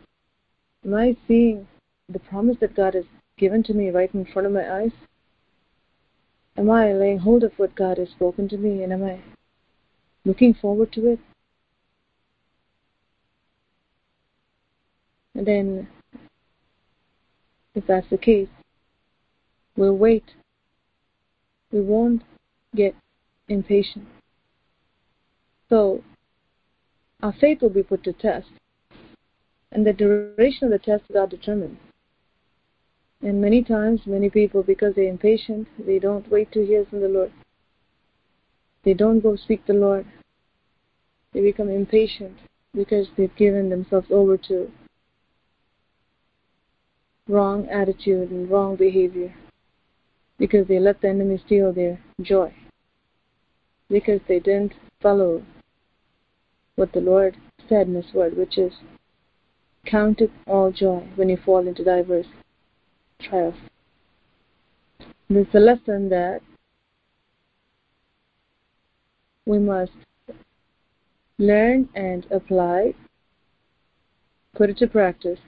Am 0.85 0.95
I 0.95 1.17
seeing 1.27 1.67
the 2.09 2.21
promise 2.21 2.59
that 2.61 2.77
God 2.77 2.95
has 2.95 3.07
given 3.37 3.65
to 3.65 3.75
me 3.75 3.91
right 3.91 4.15
in 4.15 4.25
front 4.25 4.47
of 4.47 4.53
my 4.53 4.73
eyes? 4.73 4.93
Am 6.57 6.71
I 6.71 6.93
laying 6.93 7.19
hold 7.19 7.43
of 7.43 7.53
what 7.57 7.75
God 7.75 7.99
has 7.99 8.11
spoken 8.11 8.49
to 8.51 8.57
me 8.57 8.85
and 8.85 8.93
am 8.93 9.03
I 9.03 9.21
looking 10.25 10.55
forward 10.55 10.93
to 10.93 11.09
it? 11.09 11.19
And 15.35 15.45
then, 15.45 15.89
if 17.79 17.87
that's 17.87 18.09
the 18.11 18.19
case, 18.19 18.49
we'll 19.77 19.97
wait. 19.97 20.25
We 21.73 21.81
won't 21.81 22.23
get 22.75 22.95
impatient. 23.49 24.07
So, 25.69 26.03
our 27.23 27.33
faith 27.33 27.63
will 27.63 27.71
be 27.71 27.83
put 27.83 28.05
to 28.05 28.13
test 28.13 28.49
and 29.71 29.87
the 29.87 29.93
duration 29.93 30.65
of 30.65 30.71
the 30.71 30.79
test 30.79 31.05
is 31.09 31.15
not 31.15 31.31
determined. 31.31 31.77
And 33.21 33.41
many 33.41 33.63
times, 33.63 34.01
many 34.07 34.31
people, 34.31 34.63
because 34.63 34.95
they're 34.95 35.09
impatient, 35.09 35.69
they 35.79 35.99
don't 35.99 36.31
wait 36.31 36.53
to 36.53 36.65
hear 36.65 36.85
from 36.87 37.01
the 37.01 37.09
Lord. 37.09 37.33
They 38.85 38.95
don't 38.95 39.21
go 39.21 39.37
seek 39.37 39.67
the 39.67 39.75
Lord. 39.75 40.07
They 41.33 41.43
become 41.43 41.69
impatient 41.69 42.39
because 42.75 43.09
they've 43.17 43.35
given 43.37 43.69
themselves 43.69 44.07
over 44.11 44.37
to 44.37 44.71
wrong 47.29 47.69
attitude 47.69 48.31
and 48.31 48.51
wrong 48.51 48.77
behavior. 48.77 49.35
Because 50.39 50.67
they 50.67 50.79
let 50.79 51.01
the 51.01 51.09
enemy 51.09 51.41
steal 51.45 51.73
their 51.73 52.01
joy. 52.21 52.55
Because 53.89 54.21
they 54.27 54.41
didn't 54.41 54.75
follow 55.01 55.45
what 56.77 56.93
the 56.93 57.01
Lord 57.01 57.37
said 57.69 57.89
in 57.89 57.95
His 57.95 58.13
Word, 58.15 58.37
which 58.37 58.57
is 58.57 58.73
Count 59.89 60.21
it 60.21 60.31
all 60.47 60.71
joy 60.71 61.09
when 61.17 61.31
you 61.31 61.39
fall 61.39 61.67
into 61.67 61.83
diverse 61.83 62.27
trials. 63.23 63.55
There's 65.31 65.47
a 65.55 65.61
lesson 65.61 66.11
that 66.11 66.41
we 69.47 69.59
must 69.59 69.93
learn 71.39 71.89
and 71.95 72.27
apply, 72.31 72.95
put 74.55 74.69
it 74.69 74.77
to 74.79 74.87
practice, 74.87 75.39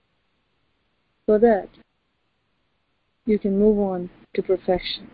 so 1.31 1.39
that 1.39 1.69
you 3.25 3.39
can 3.39 3.57
move 3.57 3.79
on 3.79 4.11
to 4.35 4.43
perfection 4.43 5.09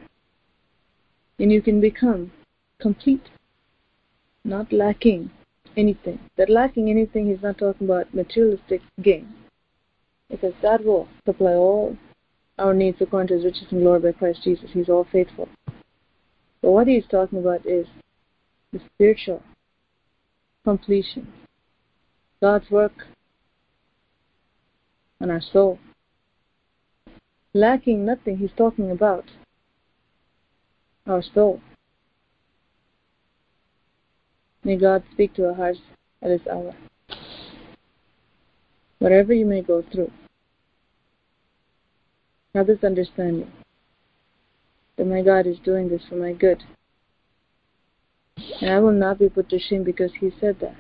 and 1.39 1.53
you 1.53 1.61
can 1.61 1.79
become 1.79 2.33
complete, 2.81 3.29
not 4.43 4.73
lacking 4.73 5.31
anything. 5.77 6.19
That 6.39 6.49
lacking 6.49 6.89
anything, 6.89 7.29
he's 7.29 7.43
not 7.43 7.59
talking 7.59 7.87
about 7.87 8.15
materialistic 8.15 8.81
gain. 9.03 9.29
Because 10.31 10.55
God 10.63 10.87
will 10.87 11.07
supply 11.27 11.53
all 11.53 11.99
our 12.59 12.73
needs 12.73 12.97
according 13.03 13.29
to 13.29 13.35
his 13.35 13.45
riches 13.45 13.71
and 13.71 13.83
glory 13.83 14.01
by 14.01 14.13
Christ 14.13 14.43
Jesus. 14.43 14.71
He's 14.73 14.89
all 14.89 15.07
faithful. 15.13 15.51
But 16.63 16.71
what 16.71 16.87
he's 16.87 17.05
talking 17.11 17.41
about 17.41 17.67
is 17.67 17.87
the 18.73 18.81
spiritual 18.95 19.43
completion. 20.65 21.31
God's 22.41 22.71
work 22.71 23.07
on 25.21 25.31
our 25.31 25.43
soul. 25.43 25.79
Lacking 27.57 28.05
nothing, 28.05 28.37
he's 28.37 28.51
talking 28.55 28.91
about 28.91 29.25
our 31.07 31.23
soul. 31.23 31.63
May 34.63 34.77
God 34.77 35.03
speak 35.11 35.33
to 35.37 35.49
our 35.49 35.55
hearts 35.55 35.79
at 36.21 36.29
this 36.29 36.47
hour. 36.53 36.75
Whatever 38.99 39.33
you 39.33 39.47
may 39.47 39.63
go 39.63 39.83
through, 39.91 40.13
have 42.55 42.67
this 42.67 42.85
understanding 42.85 43.51
that 44.99 45.07
my 45.07 45.23
God 45.23 45.47
is 45.47 45.59
doing 45.61 45.89
this 45.89 46.03
for 46.11 46.17
my 46.17 46.35
good. 46.35 46.63
And 48.61 48.69
I 48.69 48.81
will 48.81 48.93
not 48.93 49.19
be 49.19 49.31
put 49.31 49.49
to 49.49 49.59
shame 49.59 49.83
because 49.83 50.11
He 50.21 50.31
said 50.39 50.61
that. 50.61 50.77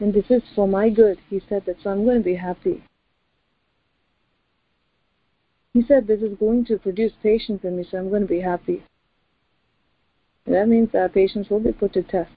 And 0.00 0.12
this 0.12 0.26
is 0.28 0.42
for 0.54 0.68
my 0.68 0.90
good, 0.90 1.18
He 1.30 1.40
said 1.48 1.62
that, 1.64 1.76
so 1.82 1.88
I'm 1.88 2.04
going 2.04 2.18
to 2.18 2.22
be 2.22 2.34
happy. 2.34 2.84
He 5.74 5.82
said 5.82 6.06
this 6.06 6.22
is 6.22 6.38
going 6.38 6.64
to 6.66 6.78
produce 6.78 7.12
patience 7.22 7.64
in 7.64 7.76
me, 7.76 7.84
so 7.88 7.98
I'm 7.98 8.08
going 8.08 8.22
to 8.22 8.28
be 8.28 8.40
happy. 8.40 8.84
That 10.46 10.68
means 10.68 10.94
our 10.94 11.08
patience 11.08 11.50
will 11.50 11.60
be 11.60 11.72
put 11.72 11.92
to 11.94 12.02
test. 12.02 12.30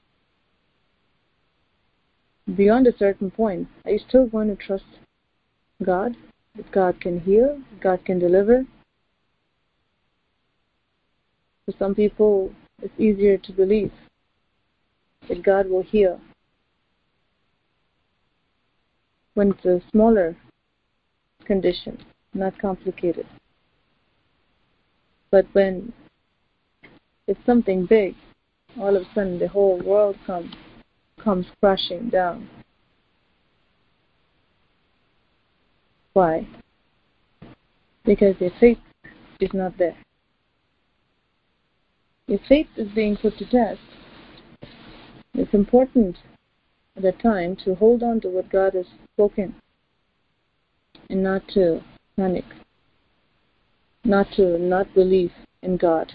Beyond 2.56 2.88
a 2.88 2.98
certain 2.98 3.30
point, 3.30 3.68
are 3.86 3.92
you 3.92 4.00
still 4.00 4.26
going 4.26 4.48
to 4.48 4.56
trust 4.56 4.86
God? 5.84 6.16
That 6.56 6.72
God 6.72 7.00
can 7.00 7.20
heal, 7.20 7.62
God 7.80 8.04
can 8.04 8.18
deliver? 8.18 8.66
For 11.66 11.74
some 11.78 11.94
people, 11.94 12.52
it's 12.82 13.00
easier 13.00 13.38
to 13.38 13.52
believe 13.52 13.92
that 15.28 15.44
God 15.44 15.70
will 15.70 15.84
heal 15.84 16.20
when 19.36 19.52
it's 19.52 19.66
a 19.66 19.82
smaller 19.92 20.36
condition, 21.46 22.04
not 22.38 22.60
complicated. 22.60 23.28
But 25.32 25.46
when 25.54 25.94
it's 27.28 27.46
something 27.46 27.86
big. 27.86 28.16
All 28.80 28.96
of 28.96 29.02
a 29.02 29.06
sudden, 29.14 29.38
the 29.38 29.50
whole 29.50 29.82
world 29.82 30.16
comes 30.26 30.54
comes 31.22 31.46
crashing 31.60 32.10
down. 32.10 32.48
Why? 36.14 36.48
Because 38.06 38.36
your 38.40 38.52
faith 38.60 38.78
is 39.42 39.50
not 39.54 39.78
there. 39.78 39.98
Your 42.28 42.40
faith 42.48 42.68
is 42.78 42.88
being 42.90 43.18
put 43.18 43.38
to 43.38 43.46
test. 43.46 43.82
It's 45.34 45.54
important 45.54 46.18
at 46.96 47.04
that 47.04 47.22
time 47.22 47.58
to 47.66 47.76
hold 47.76 48.04
on 48.04 48.22
to 48.22 48.30
what 48.30 48.50
God 48.50 48.74
has 48.74 48.86
spoken 49.14 49.56
and 51.10 51.24
not 51.24 51.48
to 51.50 51.82
panic, 52.18 52.46
not 54.04 54.28
to 54.36 54.58
not 54.58 54.94
believe 54.96 55.32
in 55.62 55.78
God 55.78 56.12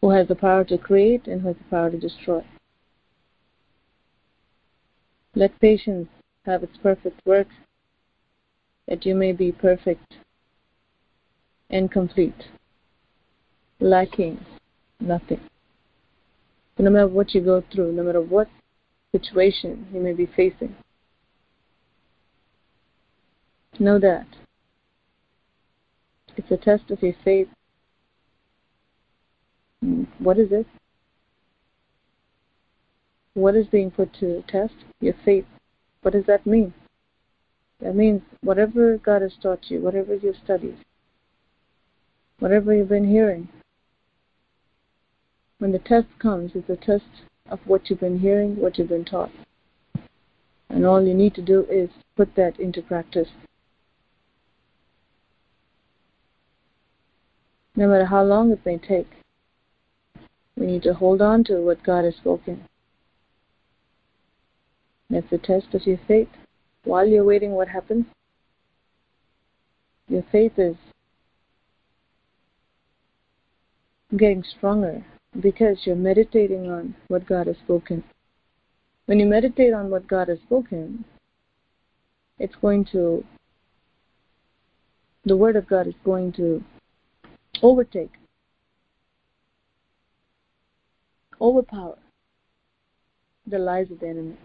who 0.00 0.10
has 0.10 0.26
the 0.28 0.34
power 0.34 0.64
to 0.64 0.78
create 0.78 1.26
and 1.26 1.42
who 1.42 1.48
has 1.48 1.56
the 1.56 1.70
power 1.70 1.90
to 1.90 1.98
destroy. 1.98 2.42
Let 5.34 5.60
patience 5.60 6.08
have 6.46 6.62
its 6.62 6.76
perfect 6.82 7.20
work, 7.26 7.46
that 8.88 9.04
you 9.04 9.14
may 9.14 9.32
be 9.32 9.52
perfect 9.52 10.14
and 11.68 11.90
complete, 11.90 12.48
lacking 13.78 14.44
nothing. 14.98 15.40
So 16.76 16.84
no 16.84 16.90
matter 16.90 17.06
what 17.06 17.34
you 17.34 17.42
go 17.42 17.62
through, 17.72 17.92
no 17.92 18.02
matter 18.02 18.22
what 18.22 18.48
situation 19.12 19.86
you 19.92 20.00
may 20.00 20.14
be 20.14 20.26
facing, 20.26 20.74
know 23.78 23.98
that 23.98 24.26
it's 26.36 26.50
a 26.50 26.56
test 26.56 26.90
of 26.90 27.02
your 27.02 27.14
faith 27.24 27.48
what 30.18 30.38
is 30.38 30.52
it? 30.52 30.66
What 33.34 33.54
is 33.54 33.66
being 33.66 33.90
put 33.90 34.12
to 34.20 34.44
test? 34.46 34.74
Your 35.00 35.14
faith. 35.24 35.46
What 36.02 36.12
does 36.12 36.26
that 36.26 36.46
mean? 36.46 36.74
That 37.80 37.96
means 37.96 38.22
whatever 38.42 38.98
God 38.98 39.22
has 39.22 39.32
taught 39.42 39.70
you, 39.70 39.80
whatever 39.80 40.14
you've 40.14 40.36
studied, 40.44 40.76
whatever 42.38 42.74
you've 42.74 42.88
been 42.88 43.08
hearing. 43.08 43.48
When 45.58 45.72
the 45.72 45.78
test 45.78 46.08
comes, 46.18 46.52
it's 46.54 46.68
a 46.68 46.76
test 46.76 47.24
of 47.48 47.60
what 47.64 47.88
you've 47.88 48.00
been 48.00 48.18
hearing, 48.18 48.56
what 48.56 48.78
you've 48.78 48.88
been 48.88 49.04
taught. 49.04 49.30
And 50.68 50.84
all 50.84 51.02
you 51.02 51.14
need 51.14 51.34
to 51.34 51.42
do 51.42 51.66
is 51.70 51.88
put 52.16 52.34
that 52.36 52.60
into 52.60 52.82
practice. 52.82 53.28
No 57.80 57.88
matter 57.88 58.04
how 58.04 58.22
long 58.22 58.50
it 58.50 58.60
may 58.66 58.76
take, 58.76 59.08
we 60.54 60.66
need 60.66 60.82
to 60.82 60.92
hold 60.92 61.22
on 61.22 61.44
to 61.44 61.62
what 61.62 61.82
God 61.82 62.04
has 62.04 62.14
spoken. 62.14 62.68
That's 65.08 65.30
the 65.30 65.38
test 65.38 65.68
of 65.72 65.86
your 65.86 65.98
faith. 66.06 66.28
While 66.84 67.06
you're 67.06 67.24
waiting, 67.24 67.52
what 67.52 67.68
happens? 67.68 68.04
Your 70.08 70.22
faith 70.30 70.58
is 70.58 70.76
getting 74.14 74.44
stronger 74.44 75.02
because 75.40 75.78
you're 75.86 75.96
meditating 75.96 76.70
on 76.70 76.94
what 77.08 77.24
God 77.24 77.46
has 77.46 77.56
spoken. 77.64 78.04
When 79.06 79.18
you 79.18 79.24
meditate 79.24 79.72
on 79.72 79.88
what 79.88 80.06
God 80.06 80.28
has 80.28 80.38
spoken, 80.40 81.06
it's 82.38 82.56
going 82.56 82.84
to, 82.92 83.24
the 85.24 85.38
Word 85.38 85.56
of 85.56 85.66
God 85.66 85.86
is 85.86 85.94
going 86.04 86.32
to 86.34 86.62
overtake, 87.62 88.12
overpower 91.40 91.98
the 93.46 93.58
lies 93.58 93.90
of 93.90 94.00
the 94.00 94.08
enemy. 94.08 94.36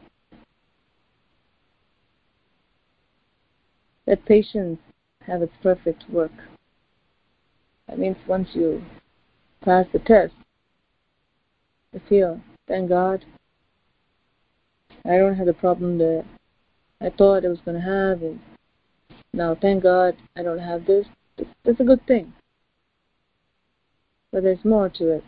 Let 4.08 4.26
patience 4.26 4.80
have 5.26 5.42
its 5.42 5.54
perfect 5.62 6.04
work. 6.10 6.32
That 7.88 8.00
means 8.00 8.18
once 8.28 8.50
you 8.54 8.84
pass 9.64 9.86
the 9.92 10.00
test, 10.00 10.34
you 11.94 12.02
feel, 12.08 12.42
thank 12.68 12.90
God, 12.90 13.26
I 15.06 15.18
don't 15.18 15.36
have 15.36 15.48
the 15.48 15.54
problem 15.54 15.98
that 16.00 16.26
I 17.02 17.10
thought 17.10 17.46
I 17.46 17.50
was 17.50 17.60
going 17.66 17.80
to 17.80 17.82
have, 17.82 18.22
and 18.22 18.40
now, 19.36 19.54
thank 19.54 19.84
God, 19.84 20.16
I 20.38 20.44
don't 20.44 20.60
have 20.60 20.86
this. 20.86 21.06
That's 21.66 21.82
a 21.82 21.84
good 21.84 22.06
thing. 22.08 22.32
But 24.36 24.44
there's 24.44 24.66
more 24.66 24.90
to 24.90 25.12
it. 25.12 25.24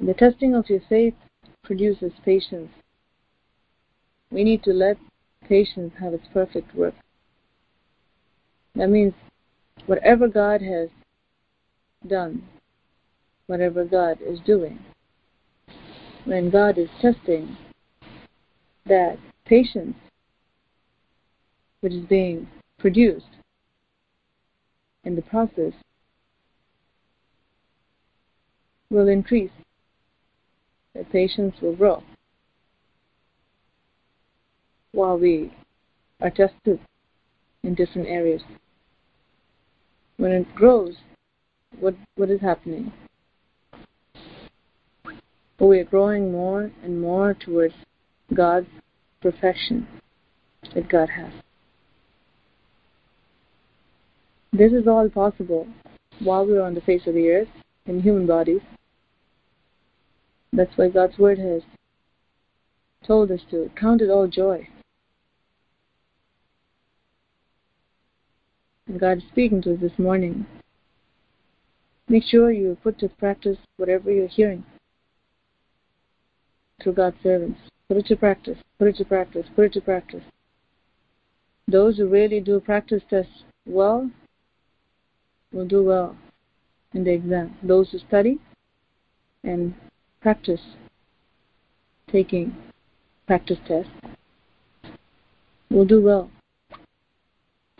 The 0.00 0.12
testing 0.12 0.56
of 0.56 0.68
your 0.68 0.80
faith 0.88 1.14
produces 1.62 2.10
patience. 2.24 2.70
We 4.32 4.42
need 4.42 4.64
to 4.64 4.72
let 4.72 4.96
patience 5.48 5.92
have 6.00 6.14
its 6.14 6.26
perfect 6.32 6.74
work. 6.74 6.94
That 8.74 8.90
means 8.90 9.12
whatever 9.86 10.26
God 10.26 10.62
has 10.62 10.88
done, 12.04 12.48
whatever 13.46 13.84
God 13.84 14.18
is 14.20 14.40
doing, 14.40 14.80
when 16.24 16.50
God 16.50 16.76
is 16.76 16.88
testing 17.00 17.56
that 18.86 19.16
patience 19.44 19.94
which 21.82 21.92
is 21.92 22.04
being 22.06 22.48
produced 22.80 23.37
in 25.08 25.16
the 25.16 25.22
process 25.22 25.72
will 28.90 29.08
increase. 29.08 29.50
The 30.94 31.04
patience 31.04 31.54
will 31.62 31.74
grow 31.74 32.02
while 34.92 35.18
we 35.18 35.54
are 36.20 36.28
tested 36.28 36.78
in 37.62 37.74
different 37.74 38.06
areas. 38.06 38.42
When 40.18 40.32
it 40.32 40.54
grows, 40.54 40.96
what 41.80 41.94
what 42.16 42.28
is 42.30 42.42
happening? 42.42 42.92
we 45.58 45.80
are 45.80 45.84
growing 45.84 46.30
more 46.30 46.70
and 46.84 47.00
more 47.00 47.34
towards 47.34 47.74
God's 48.32 48.68
perfection 49.20 49.88
that 50.74 50.88
God 50.88 51.08
has. 51.10 51.32
This 54.52 54.72
is 54.72 54.86
all 54.86 55.08
possible 55.08 55.66
while 56.20 56.46
we're 56.46 56.62
on 56.62 56.74
the 56.74 56.80
face 56.80 57.06
of 57.06 57.14
the 57.14 57.30
earth 57.30 57.48
in 57.86 58.00
human 58.00 58.26
bodies. 58.26 58.60
That's 60.52 60.76
why 60.76 60.88
God's 60.88 61.18
Word 61.18 61.38
has 61.38 61.62
told 63.06 63.30
us 63.30 63.40
to 63.50 63.70
count 63.78 64.00
it 64.00 64.10
all 64.10 64.26
joy. 64.26 64.68
And 68.86 68.98
God 68.98 69.18
is 69.18 69.24
speaking 69.30 69.60
to 69.62 69.74
us 69.74 69.80
this 69.80 69.98
morning. 69.98 70.46
Make 72.08 72.24
sure 72.24 72.50
you 72.50 72.78
put 72.82 72.98
to 73.00 73.08
practice 73.10 73.58
whatever 73.76 74.10
you're 74.10 74.28
hearing 74.28 74.64
through 76.82 76.94
God's 76.94 77.16
servants. 77.22 77.60
Put 77.88 77.98
it 77.98 78.06
to 78.06 78.16
practice, 78.16 78.58
put 78.78 78.88
it 78.88 78.96
to 78.96 79.04
practice, 79.04 79.46
put 79.54 79.66
it 79.66 79.72
to 79.74 79.80
practice. 79.82 80.24
Those 81.66 81.98
who 81.98 82.08
really 82.08 82.40
do 82.40 82.60
practice 82.60 83.02
this 83.10 83.26
well 83.66 84.10
will 85.52 85.66
do 85.66 85.82
well 85.82 86.16
in 86.94 87.04
the 87.04 87.12
exam. 87.12 87.56
Those 87.62 87.90
who 87.90 87.98
study 87.98 88.38
and 89.44 89.74
practice 90.20 90.60
taking 92.10 92.56
practice 93.26 93.58
tests 93.66 93.90
will 95.70 95.84
do 95.84 96.02
well 96.02 96.30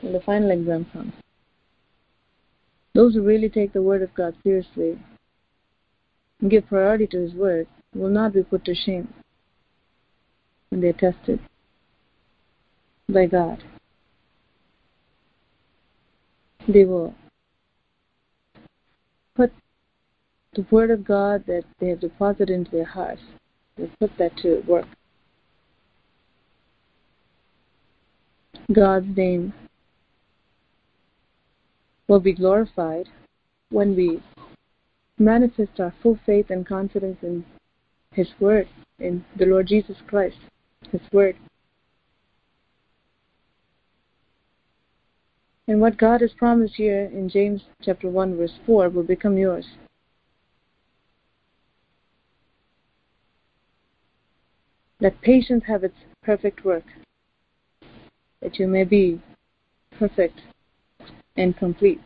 when 0.00 0.12
the 0.12 0.20
final 0.20 0.50
exam 0.50 0.87
comes. 0.92 1.12
Those 2.94 3.14
who 3.14 3.22
really 3.22 3.48
take 3.48 3.72
the 3.72 3.83
Word 3.83 4.02
of 4.02 4.14
God 4.14 4.35
seriously 4.42 4.98
and 6.40 6.50
give 6.50 6.68
priority 6.68 7.07
to 7.09 7.20
His 7.20 7.33
Word 7.35 7.66
will 7.94 8.11
not 8.11 8.33
be 8.33 8.42
put 8.42 8.64
to 8.66 8.74
shame 8.74 9.12
when 10.68 10.81
they 10.81 10.88
are 10.88 10.92
tested 10.92 11.40
by 13.09 13.26
God. 13.26 13.62
They 16.68 16.85
will 16.85 17.14
put 19.35 19.52
the 20.54 20.66
Word 20.70 20.90
of 20.90 21.04
God 21.04 21.44
that 21.46 21.64
they 21.78 21.88
have 21.88 22.00
deposited 22.00 22.50
into 22.50 22.70
their 22.70 22.84
hearts, 22.84 23.22
they 23.76 23.90
put 24.00 24.11
that 24.18 24.37
to 24.38 24.62
work. 24.66 24.87
God's 28.72 29.16
name 29.16 29.54
will 32.06 32.20
be 32.20 32.32
glorified 32.32 33.08
when 33.70 33.96
we 33.96 34.22
manifest 35.18 35.80
our 35.80 35.94
full 36.02 36.18
faith 36.26 36.50
and 36.50 36.66
confidence 36.66 37.18
in 37.22 37.44
his 38.12 38.28
word 38.40 38.68
in 38.98 39.24
the 39.37 39.46
Lord 39.46 39.68
Jesus 39.68 39.96
Christ, 40.06 40.38
His 40.90 41.00
word. 41.12 41.37
And 45.68 45.80
what 45.80 45.98
God 45.98 46.22
has 46.22 46.32
promised 46.32 46.74
here 46.74 47.04
in 47.04 47.28
James 47.28 47.62
chapter 47.82 48.08
1 48.08 48.37
verse 48.37 48.58
4 48.66 48.88
will 48.88 49.02
become 49.02 49.37
yours. 49.37 49.66
Let 55.00 55.20
patience 55.20 55.64
have 55.66 55.84
its 55.84 55.94
perfect 56.22 56.64
work, 56.64 56.84
that 58.42 58.58
you 58.58 58.66
may 58.66 58.84
be 58.84 59.20
perfect 59.96 60.40
and 61.37 61.56
complete, 61.56 62.00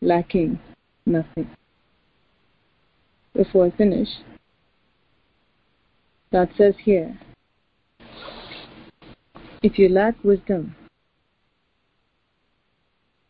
lacking 0.00 0.58
nothing. 1.06 1.48
Before 3.32 3.66
I 3.66 3.70
finish, 3.70 4.08
God 6.32 6.48
says 6.58 6.74
here, 6.84 7.16
if 9.62 9.78
you 9.78 9.88
lack 9.88 10.22
wisdom, 10.24 10.74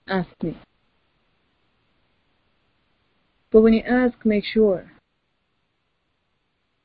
ask 0.06 0.30
me. 0.42 0.56
But 3.50 3.60
when 3.60 3.74
you 3.74 3.82
ask, 3.82 4.14
make 4.24 4.44
sure 4.44 4.90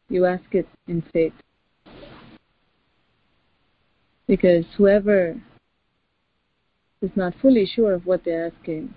you 0.09 0.25
ask 0.25 0.43
it 0.51 0.67
in 0.87 1.03
faith. 1.13 1.33
Because 4.27 4.65
whoever 4.77 5.35
is 7.01 7.11
not 7.15 7.33
fully 7.41 7.65
sure 7.65 7.93
of 7.93 8.05
what 8.05 8.23
they're 8.23 8.47
asking 8.47 8.93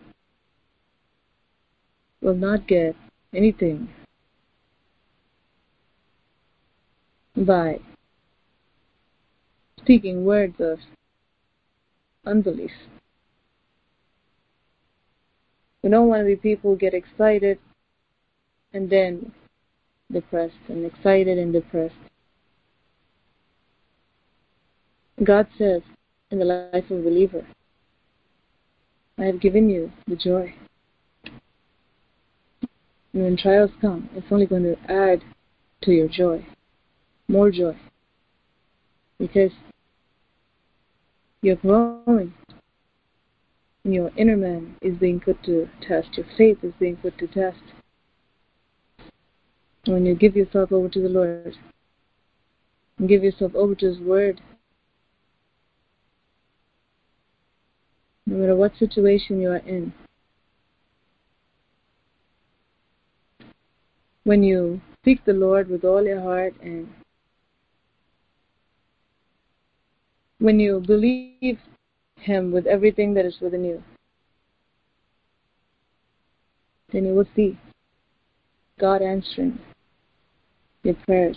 will 2.20 2.34
not 2.34 2.66
get 2.66 2.96
anything 3.34 3.88
by 7.36 7.78
speaking 9.78 10.24
words 10.24 10.56
of 10.60 10.78
unbelief. 12.26 12.72
We 15.82 15.90
don't 15.90 16.08
want 16.08 16.22
to 16.22 16.26
be 16.26 16.36
people 16.36 16.72
who 16.72 16.76
get 16.76 16.94
excited 16.94 17.58
and 18.72 18.90
then 18.90 19.32
depressed 20.10 20.54
and 20.68 20.84
excited 20.84 21.38
and 21.38 21.52
depressed. 21.52 21.94
God 25.22 25.46
says 25.58 25.82
in 26.30 26.38
the 26.38 26.44
life 26.44 26.90
of 26.90 26.98
a 26.98 27.02
believer, 27.02 27.46
I 29.18 29.24
have 29.24 29.40
given 29.40 29.68
you 29.68 29.90
the 30.06 30.16
joy. 30.16 30.54
And 33.12 33.22
when 33.22 33.36
trials 33.36 33.70
come, 33.80 34.08
it's 34.14 34.26
only 34.30 34.46
going 34.46 34.62
to 34.62 34.76
add 34.90 35.22
to 35.82 35.90
your 35.92 36.08
joy, 36.08 36.46
more 37.26 37.50
joy, 37.50 37.76
because 39.18 39.50
you're 41.42 41.56
growing. 41.56 42.34
Your 43.84 44.10
inner 44.16 44.36
man 44.36 44.76
is 44.82 44.98
being 44.98 45.18
put 45.18 45.42
to 45.44 45.68
test. 45.80 46.08
Your 46.16 46.26
faith 46.36 46.58
is 46.62 46.74
being 46.78 46.96
put 46.96 47.16
to 47.18 47.26
test. 47.26 47.58
When 49.88 50.04
you 50.04 50.14
give 50.14 50.36
yourself 50.36 50.70
over 50.70 50.90
to 50.90 51.00
the 51.00 51.08
Lord. 51.08 51.56
Give 53.06 53.24
yourself 53.24 53.54
over 53.54 53.74
to 53.76 53.86
His 53.86 53.98
Word, 53.98 54.38
no 58.26 58.36
matter 58.36 58.54
what 58.54 58.76
situation 58.76 59.40
you 59.40 59.50
are 59.50 59.58
in, 59.58 59.94
when 64.24 64.42
you 64.42 64.82
seek 65.06 65.24
the 65.24 65.32
Lord 65.32 65.70
with 65.70 65.84
all 65.84 66.04
your 66.04 66.20
heart 66.20 66.54
and 66.60 66.86
when 70.38 70.60
you 70.60 70.82
believe 70.86 71.60
Him 72.16 72.52
with 72.52 72.66
everything 72.66 73.14
that 73.14 73.24
is 73.24 73.38
within 73.40 73.64
you, 73.64 73.82
then 76.92 77.06
you 77.06 77.14
will 77.14 77.28
see 77.34 77.56
God 78.78 79.00
answering 79.00 79.58
your 80.88 80.96
prayers. 81.06 81.36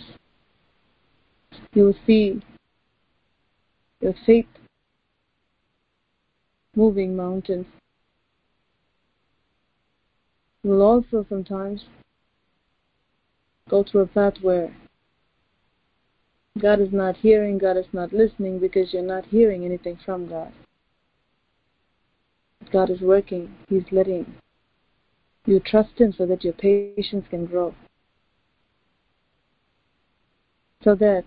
You 1.74 1.84
will 1.84 1.96
see 2.06 2.42
your 4.00 4.14
faith 4.24 4.46
moving 6.74 7.14
mountains. 7.14 7.66
You 10.62 10.70
will 10.70 10.82
also 10.82 11.26
sometimes 11.28 11.84
go 13.68 13.84
through 13.84 14.02
a 14.02 14.06
path 14.06 14.34
where 14.40 14.74
God 16.58 16.80
is 16.80 16.92
not 16.92 17.16
hearing, 17.16 17.58
God 17.58 17.76
is 17.76 17.86
not 17.92 18.12
listening 18.12 18.58
because 18.58 18.92
you're 18.92 19.02
not 19.02 19.26
hearing 19.26 19.64
anything 19.64 19.98
from 20.04 20.28
God. 20.28 20.52
God 22.72 22.88
is 22.88 23.00
working, 23.00 23.54
He's 23.68 23.84
letting 23.90 24.34
you 25.44 25.60
trust 25.60 25.98
Him 25.98 26.14
so 26.16 26.24
that 26.26 26.44
your 26.44 26.54
patience 26.54 27.26
can 27.28 27.44
grow. 27.44 27.74
So 30.82 30.96
that 30.96 31.24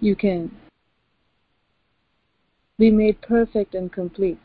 you 0.00 0.16
can 0.16 0.50
be 2.78 2.90
made 2.90 3.20
perfect 3.20 3.74
and 3.74 3.92
complete 3.92 4.38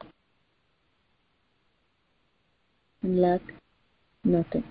and 3.04 3.22
lack 3.22 3.42
nothing. 4.24 4.64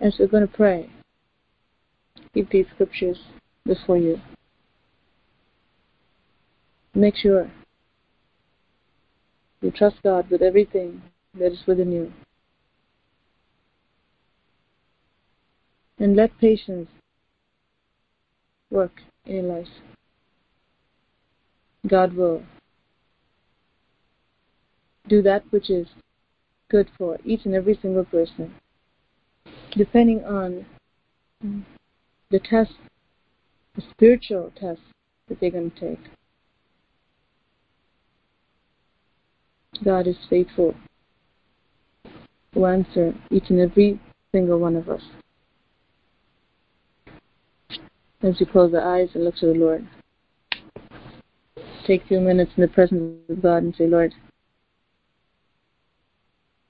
As 0.00 0.16
we're 0.18 0.26
going 0.26 0.46
to 0.46 0.52
pray, 0.52 0.90
keep 2.34 2.50
these 2.50 2.66
scriptures 2.74 3.18
before 3.64 3.98
you. 3.98 4.20
Make 6.94 7.16
sure 7.16 7.50
you 9.60 9.70
trust 9.70 9.96
God 10.02 10.28
with 10.28 10.42
everything 10.42 11.00
that 11.38 11.52
is 11.52 11.62
within 11.66 11.92
you. 11.92 12.12
And 15.98 16.16
let 16.16 16.36
patience 16.38 16.88
work 18.70 19.00
in 19.26 19.36
your 19.36 19.44
life. 19.44 19.68
God 21.86 22.14
will 22.14 22.42
do 25.08 25.22
that 25.22 25.44
which 25.50 25.70
is 25.70 25.86
good 26.70 26.88
for 26.96 27.18
each 27.24 27.44
and 27.44 27.54
every 27.54 27.78
single 27.80 28.04
person, 28.04 28.54
depending 29.76 30.24
on 30.24 30.64
the 32.30 32.38
test, 32.38 32.72
the 33.74 33.82
spiritual 33.90 34.52
test 34.58 34.80
that 35.28 35.40
they're 35.40 35.50
going 35.50 35.70
to 35.70 35.80
take. 35.80 36.00
God 39.84 40.06
is 40.06 40.16
faithful 40.30 40.74
to 42.54 42.66
answer 42.66 43.14
each 43.30 43.44
and 43.48 43.60
every 43.60 44.00
single 44.32 44.58
one 44.58 44.76
of 44.76 44.88
us. 44.88 45.02
As 48.22 48.38
you 48.38 48.46
close 48.46 48.70
the 48.72 48.82
eyes 48.82 49.08
and 49.14 49.24
look 49.24 49.36
to 49.36 49.46
the 49.46 49.54
Lord, 49.54 49.86
take 51.86 52.04
a 52.04 52.08
few 52.08 52.20
minutes 52.20 52.52
in 52.56 52.62
the 52.62 52.68
presence 52.68 53.18
of 53.28 53.42
God 53.42 53.64
and 53.64 53.74
say, 53.76 53.86
Lord, 53.86 54.14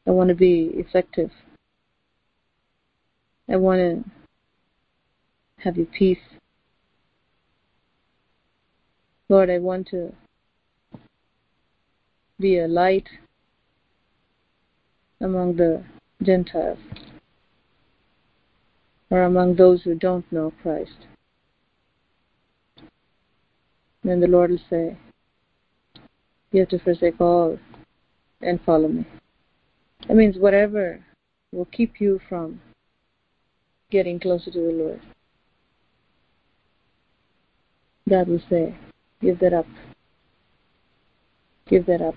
I 0.06 0.10
want 0.10 0.28
to 0.28 0.34
be 0.34 0.70
effective. 0.74 1.30
I 3.50 3.56
want 3.56 3.80
to 3.80 4.04
have 5.62 5.76
your 5.76 5.86
peace. 5.86 6.18
Lord, 9.28 9.50
I 9.50 9.58
want 9.58 9.88
to 9.88 10.12
be 12.40 12.58
a 12.58 12.66
light 12.66 13.08
among 15.22 15.56
the 15.56 15.82
Gentiles 16.22 16.78
or 19.10 19.22
among 19.22 19.54
those 19.54 19.82
who 19.82 19.94
don't 19.94 20.30
know 20.32 20.52
Christ. 20.62 21.06
Then 24.02 24.20
the 24.20 24.26
Lord 24.26 24.50
will 24.50 24.58
say, 24.68 24.96
You 26.50 26.60
have 26.60 26.68
to 26.70 26.78
forsake 26.78 27.20
all 27.20 27.58
and 28.40 28.60
follow 28.66 28.88
me. 28.88 29.06
That 30.08 30.16
means 30.16 30.36
whatever 30.36 31.04
will 31.52 31.66
keep 31.66 32.00
you 32.00 32.20
from 32.28 32.60
getting 33.90 34.18
closer 34.18 34.50
to 34.50 34.58
the 34.58 34.72
Lord. 34.72 35.00
God 38.08 38.28
will 38.28 38.42
say, 38.50 38.74
Give 39.20 39.38
that 39.38 39.52
up. 39.52 39.66
Give 41.68 41.86
that 41.86 42.02
up 42.02 42.16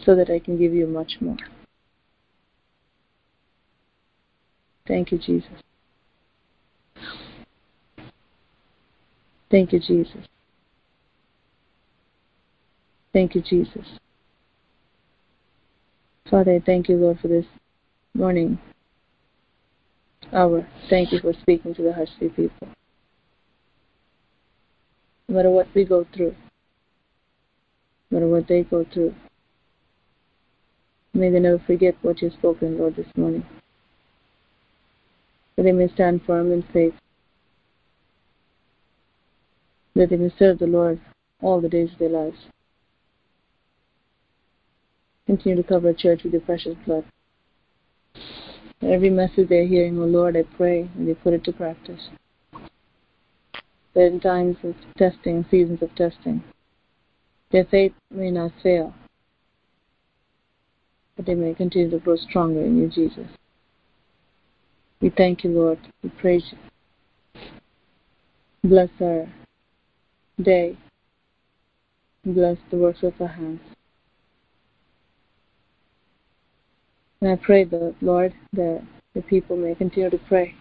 so 0.00 0.16
that 0.16 0.28
I 0.28 0.40
can 0.40 0.58
give 0.58 0.74
you 0.74 0.86
much 0.88 1.18
more. 1.20 1.36
Thank 4.92 5.10
you, 5.10 5.16
Jesus. 5.16 5.48
Thank 9.50 9.72
you, 9.72 9.80
Jesus. 9.80 10.26
Thank 13.14 13.34
you, 13.34 13.40
Jesus. 13.40 13.86
Father, 16.28 16.60
thank 16.66 16.90
you, 16.90 16.96
Lord, 16.96 17.20
for 17.20 17.28
this 17.28 17.46
morning 18.12 18.58
hour. 20.30 20.68
Thank 20.90 21.10
you 21.10 21.20
for 21.20 21.32
speaking 21.40 21.74
to 21.74 21.82
the 21.82 21.94
Husky 21.94 22.28
people. 22.28 22.68
No 25.26 25.36
matter 25.36 25.48
what 25.48 25.68
we 25.74 25.86
go 25.86 26.06
through, 26.14 26.34
no 28.10 28.18
matter 28.18 28.28
what 28.28 28.46
they 28.46 28.62
go 28.64 28.84
through, 28.92 29.14
may 31.14 31.30
they 31.30 31.40
never 31.40 31.62
forget 31.66 31.94
what 32.02 32.20
you've 32.20 32.34
spoken, 32.34 32.76
Lord, 32.76 32.96
this 32.96 33.06
morning. 33.16 33.46
That 35.56 35.64
they 35.64 35.72
may 35.72 35.88
stand 35.88 36.22
firm 36.26 36.52
in 36.52 36.62
faith. 36.72 36.94
That 39.94 40.10
they 40.10 40.16
may 40.16 40.32
serve 40.38 40.58
the 40.58 40.66
Lord 40.66 41.00
all 41.40 41.60
the 41.60 41.68
days 41.68 41.92
of 41.92 41.98
their 41.98 42.08
lives. 42.08 42.38
Continue 45.26 45.62
to 45.62 45.68
cover 45.68 45.92
the 45.92 45.98
church 45.98 46.22
with 46.24 46.32
your 46.32 46.42
precious 46.42 46.76
blood. 46.86 47.04
Every 48.82 49.10
message 49.10 49.48
they're 49.48 49.66
hearing, 49.66 49.98
oh 49.98 50.06
Lord, 50.06 50.36
I 50.36 50.42
pray 50.56 50.90
and 50.96 51.06
they 51.06 51.14
put 51.14 51.34
it 51.34 51.44
to 51.44 51.52
practice. 51.52 52.08
That 53.94 54.06
in 54.06 54.20
times 54.20 54.56
of 54.64 54.74
testing, 54.96 55.44
seasons 55.50 55.82
of 55.82 55.94
testing, 55.94 56.42
their 57.52 57.64
faith 57.64 57.92
may 58.10 58.30
not 58.30 58.50
fail, 58.62 58.94
but 61.16 61.26
they 61.26 61.34
may 61.34 61.54
continue 61.54 61.90
to 61.90 61.98
grow 61.98 62.16
stronger 62.16 62.64
in 62.64 62.78
you, 62.78 62.88
Jesus. 62.88 63.28
We 65.02 65.10
thank 65.10 65.42
you, 65.42 65.50
Lord. 65.50 65.80
We 66.04 66.10
praise 66.10 66.44
you. 66.52 66.58
Bless 68.62 68.88
our 69.00 69.26
day. 70.40 70.78
Bless 72.24 72.56
the 72.70 72.76
works 72.76 73.02
of 73.02 73.12
our 73.20 73.26
hands. 73.26 73.60
And 77.20 77.32
I 77.32 77.36
pray 77.36 77.64
that, 77.64 77.96
Lord, 78.00 78.32
that 78.52 78.82
the 79.14 79.22
people 79.22 79.56
may 79.56 79.74
continue 79.74 80.08
to 80.08 80.18
pray, 80.28 80.54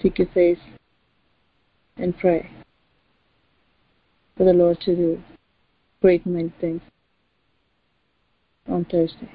seek 0.00 0.18
your 0.18 0.28
face, 0.28 0.58
and 1.98 2.16
pray 2.16 2.50
for 4.36 4.44
the 4.44 4.52
Lord 4.54 4.80
to 4.80 4.96
do 4.96 5.22
great 6.00 6.24
many 6.24 6.52
things 6.58 6.80
on 8.66 8.86
Thursday. 8.86 9.30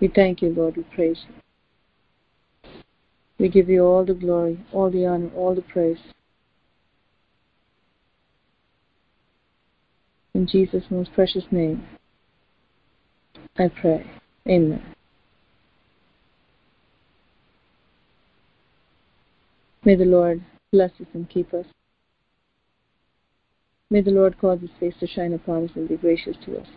We 0.00 0.08
thank 0.08 0.42
you, 0.42 0.50
Lord. 0.50 0.76
We 0.76 0.82
praise 0.82 1.18
you. 1.26 1.34
We 3.40 3.48
give 3.48 3.70
you 3.70 3.86
all 3.86 4.04
the 4.04 4.12
glory, 4.12 4.60
all 4.70 4.90
the 4.90 5.06
honor, 5.06 5.30
all 5.34 5.54
the 5.54 5.62
praise. 5.62 5.96
In 10.34 10.46
Jesus' 10.46 10.84
most 10.90 11.14
precious 11.14 11.44
name, 11.50 11.86
I 13.56 13.68
pray. 13.68 14.04
Amen. 14.46 14.94
May 19.86 19.94
the 19.94 20.04
Lord 20.04 20.44
bless 20.70 20.90
us 21.00 21.06
and 21.14 21.28
keep 21.30 21.54
us. 21.54 21.64
May 23.88 24.02
the 24.02 24.10
Lord 24.10 24.38
cause 24.38 24.60
his 24.60 24.70
face 24.78 24.94
to 25.00 25.06
shine 25.06 25.32
upon 25.32 25.64
us 25.64 25.70
and 25.74 25.88
be 25.88 25.96
gracious 25.96 26.36
to 26.44 26.58
us. 26.58 26.68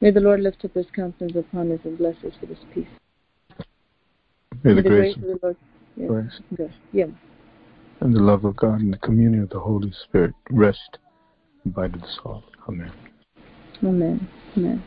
May 0.00 0.10
the 0.10 0.20
Lord 0.20 0.40
lift 0.40 0.64
up 0.64 0.74
his 0.74 0.86
countenance 0.94 1.36
upon 1.36 1.70
us 1.70 1.80
and 1.84 1.96
bless 1.96 2.16
us 2.24 2.34
with 2.40 2.50
his 2.50 2.58
peace. 2.74 2.88
May 4.66 4.74
the 4.74 4.82
the 4.82 4.88
grace 4.88 5.14
grace 5.14 5.32
of 5.32 5.40
the 5.40 5.56
Lord 6.08 6.30
yeah, 6.58 6.66
yeah. 6.92 7.06
and 8.00 8.12
the 8.12 8.20
love 8.20 8.44
of 8.44 8.56
God 8.56 8.80
and 8.80 8.92
the 8.92 8.98
communion 8.98 9.44
of 9.44 9.50
the 9.50 9.60
Holy 9.60 9.92
Spirit 10.04 10.34
rest 10.50 10.98
and 11.64 11.72
abide 11.72 11.94
with 11.94 12.02
us 12.02 12.18
all. 12.24 12.42
Amen. 12.68 12.90
Amen. 13.84 14.28
Amen. 14.56 14.82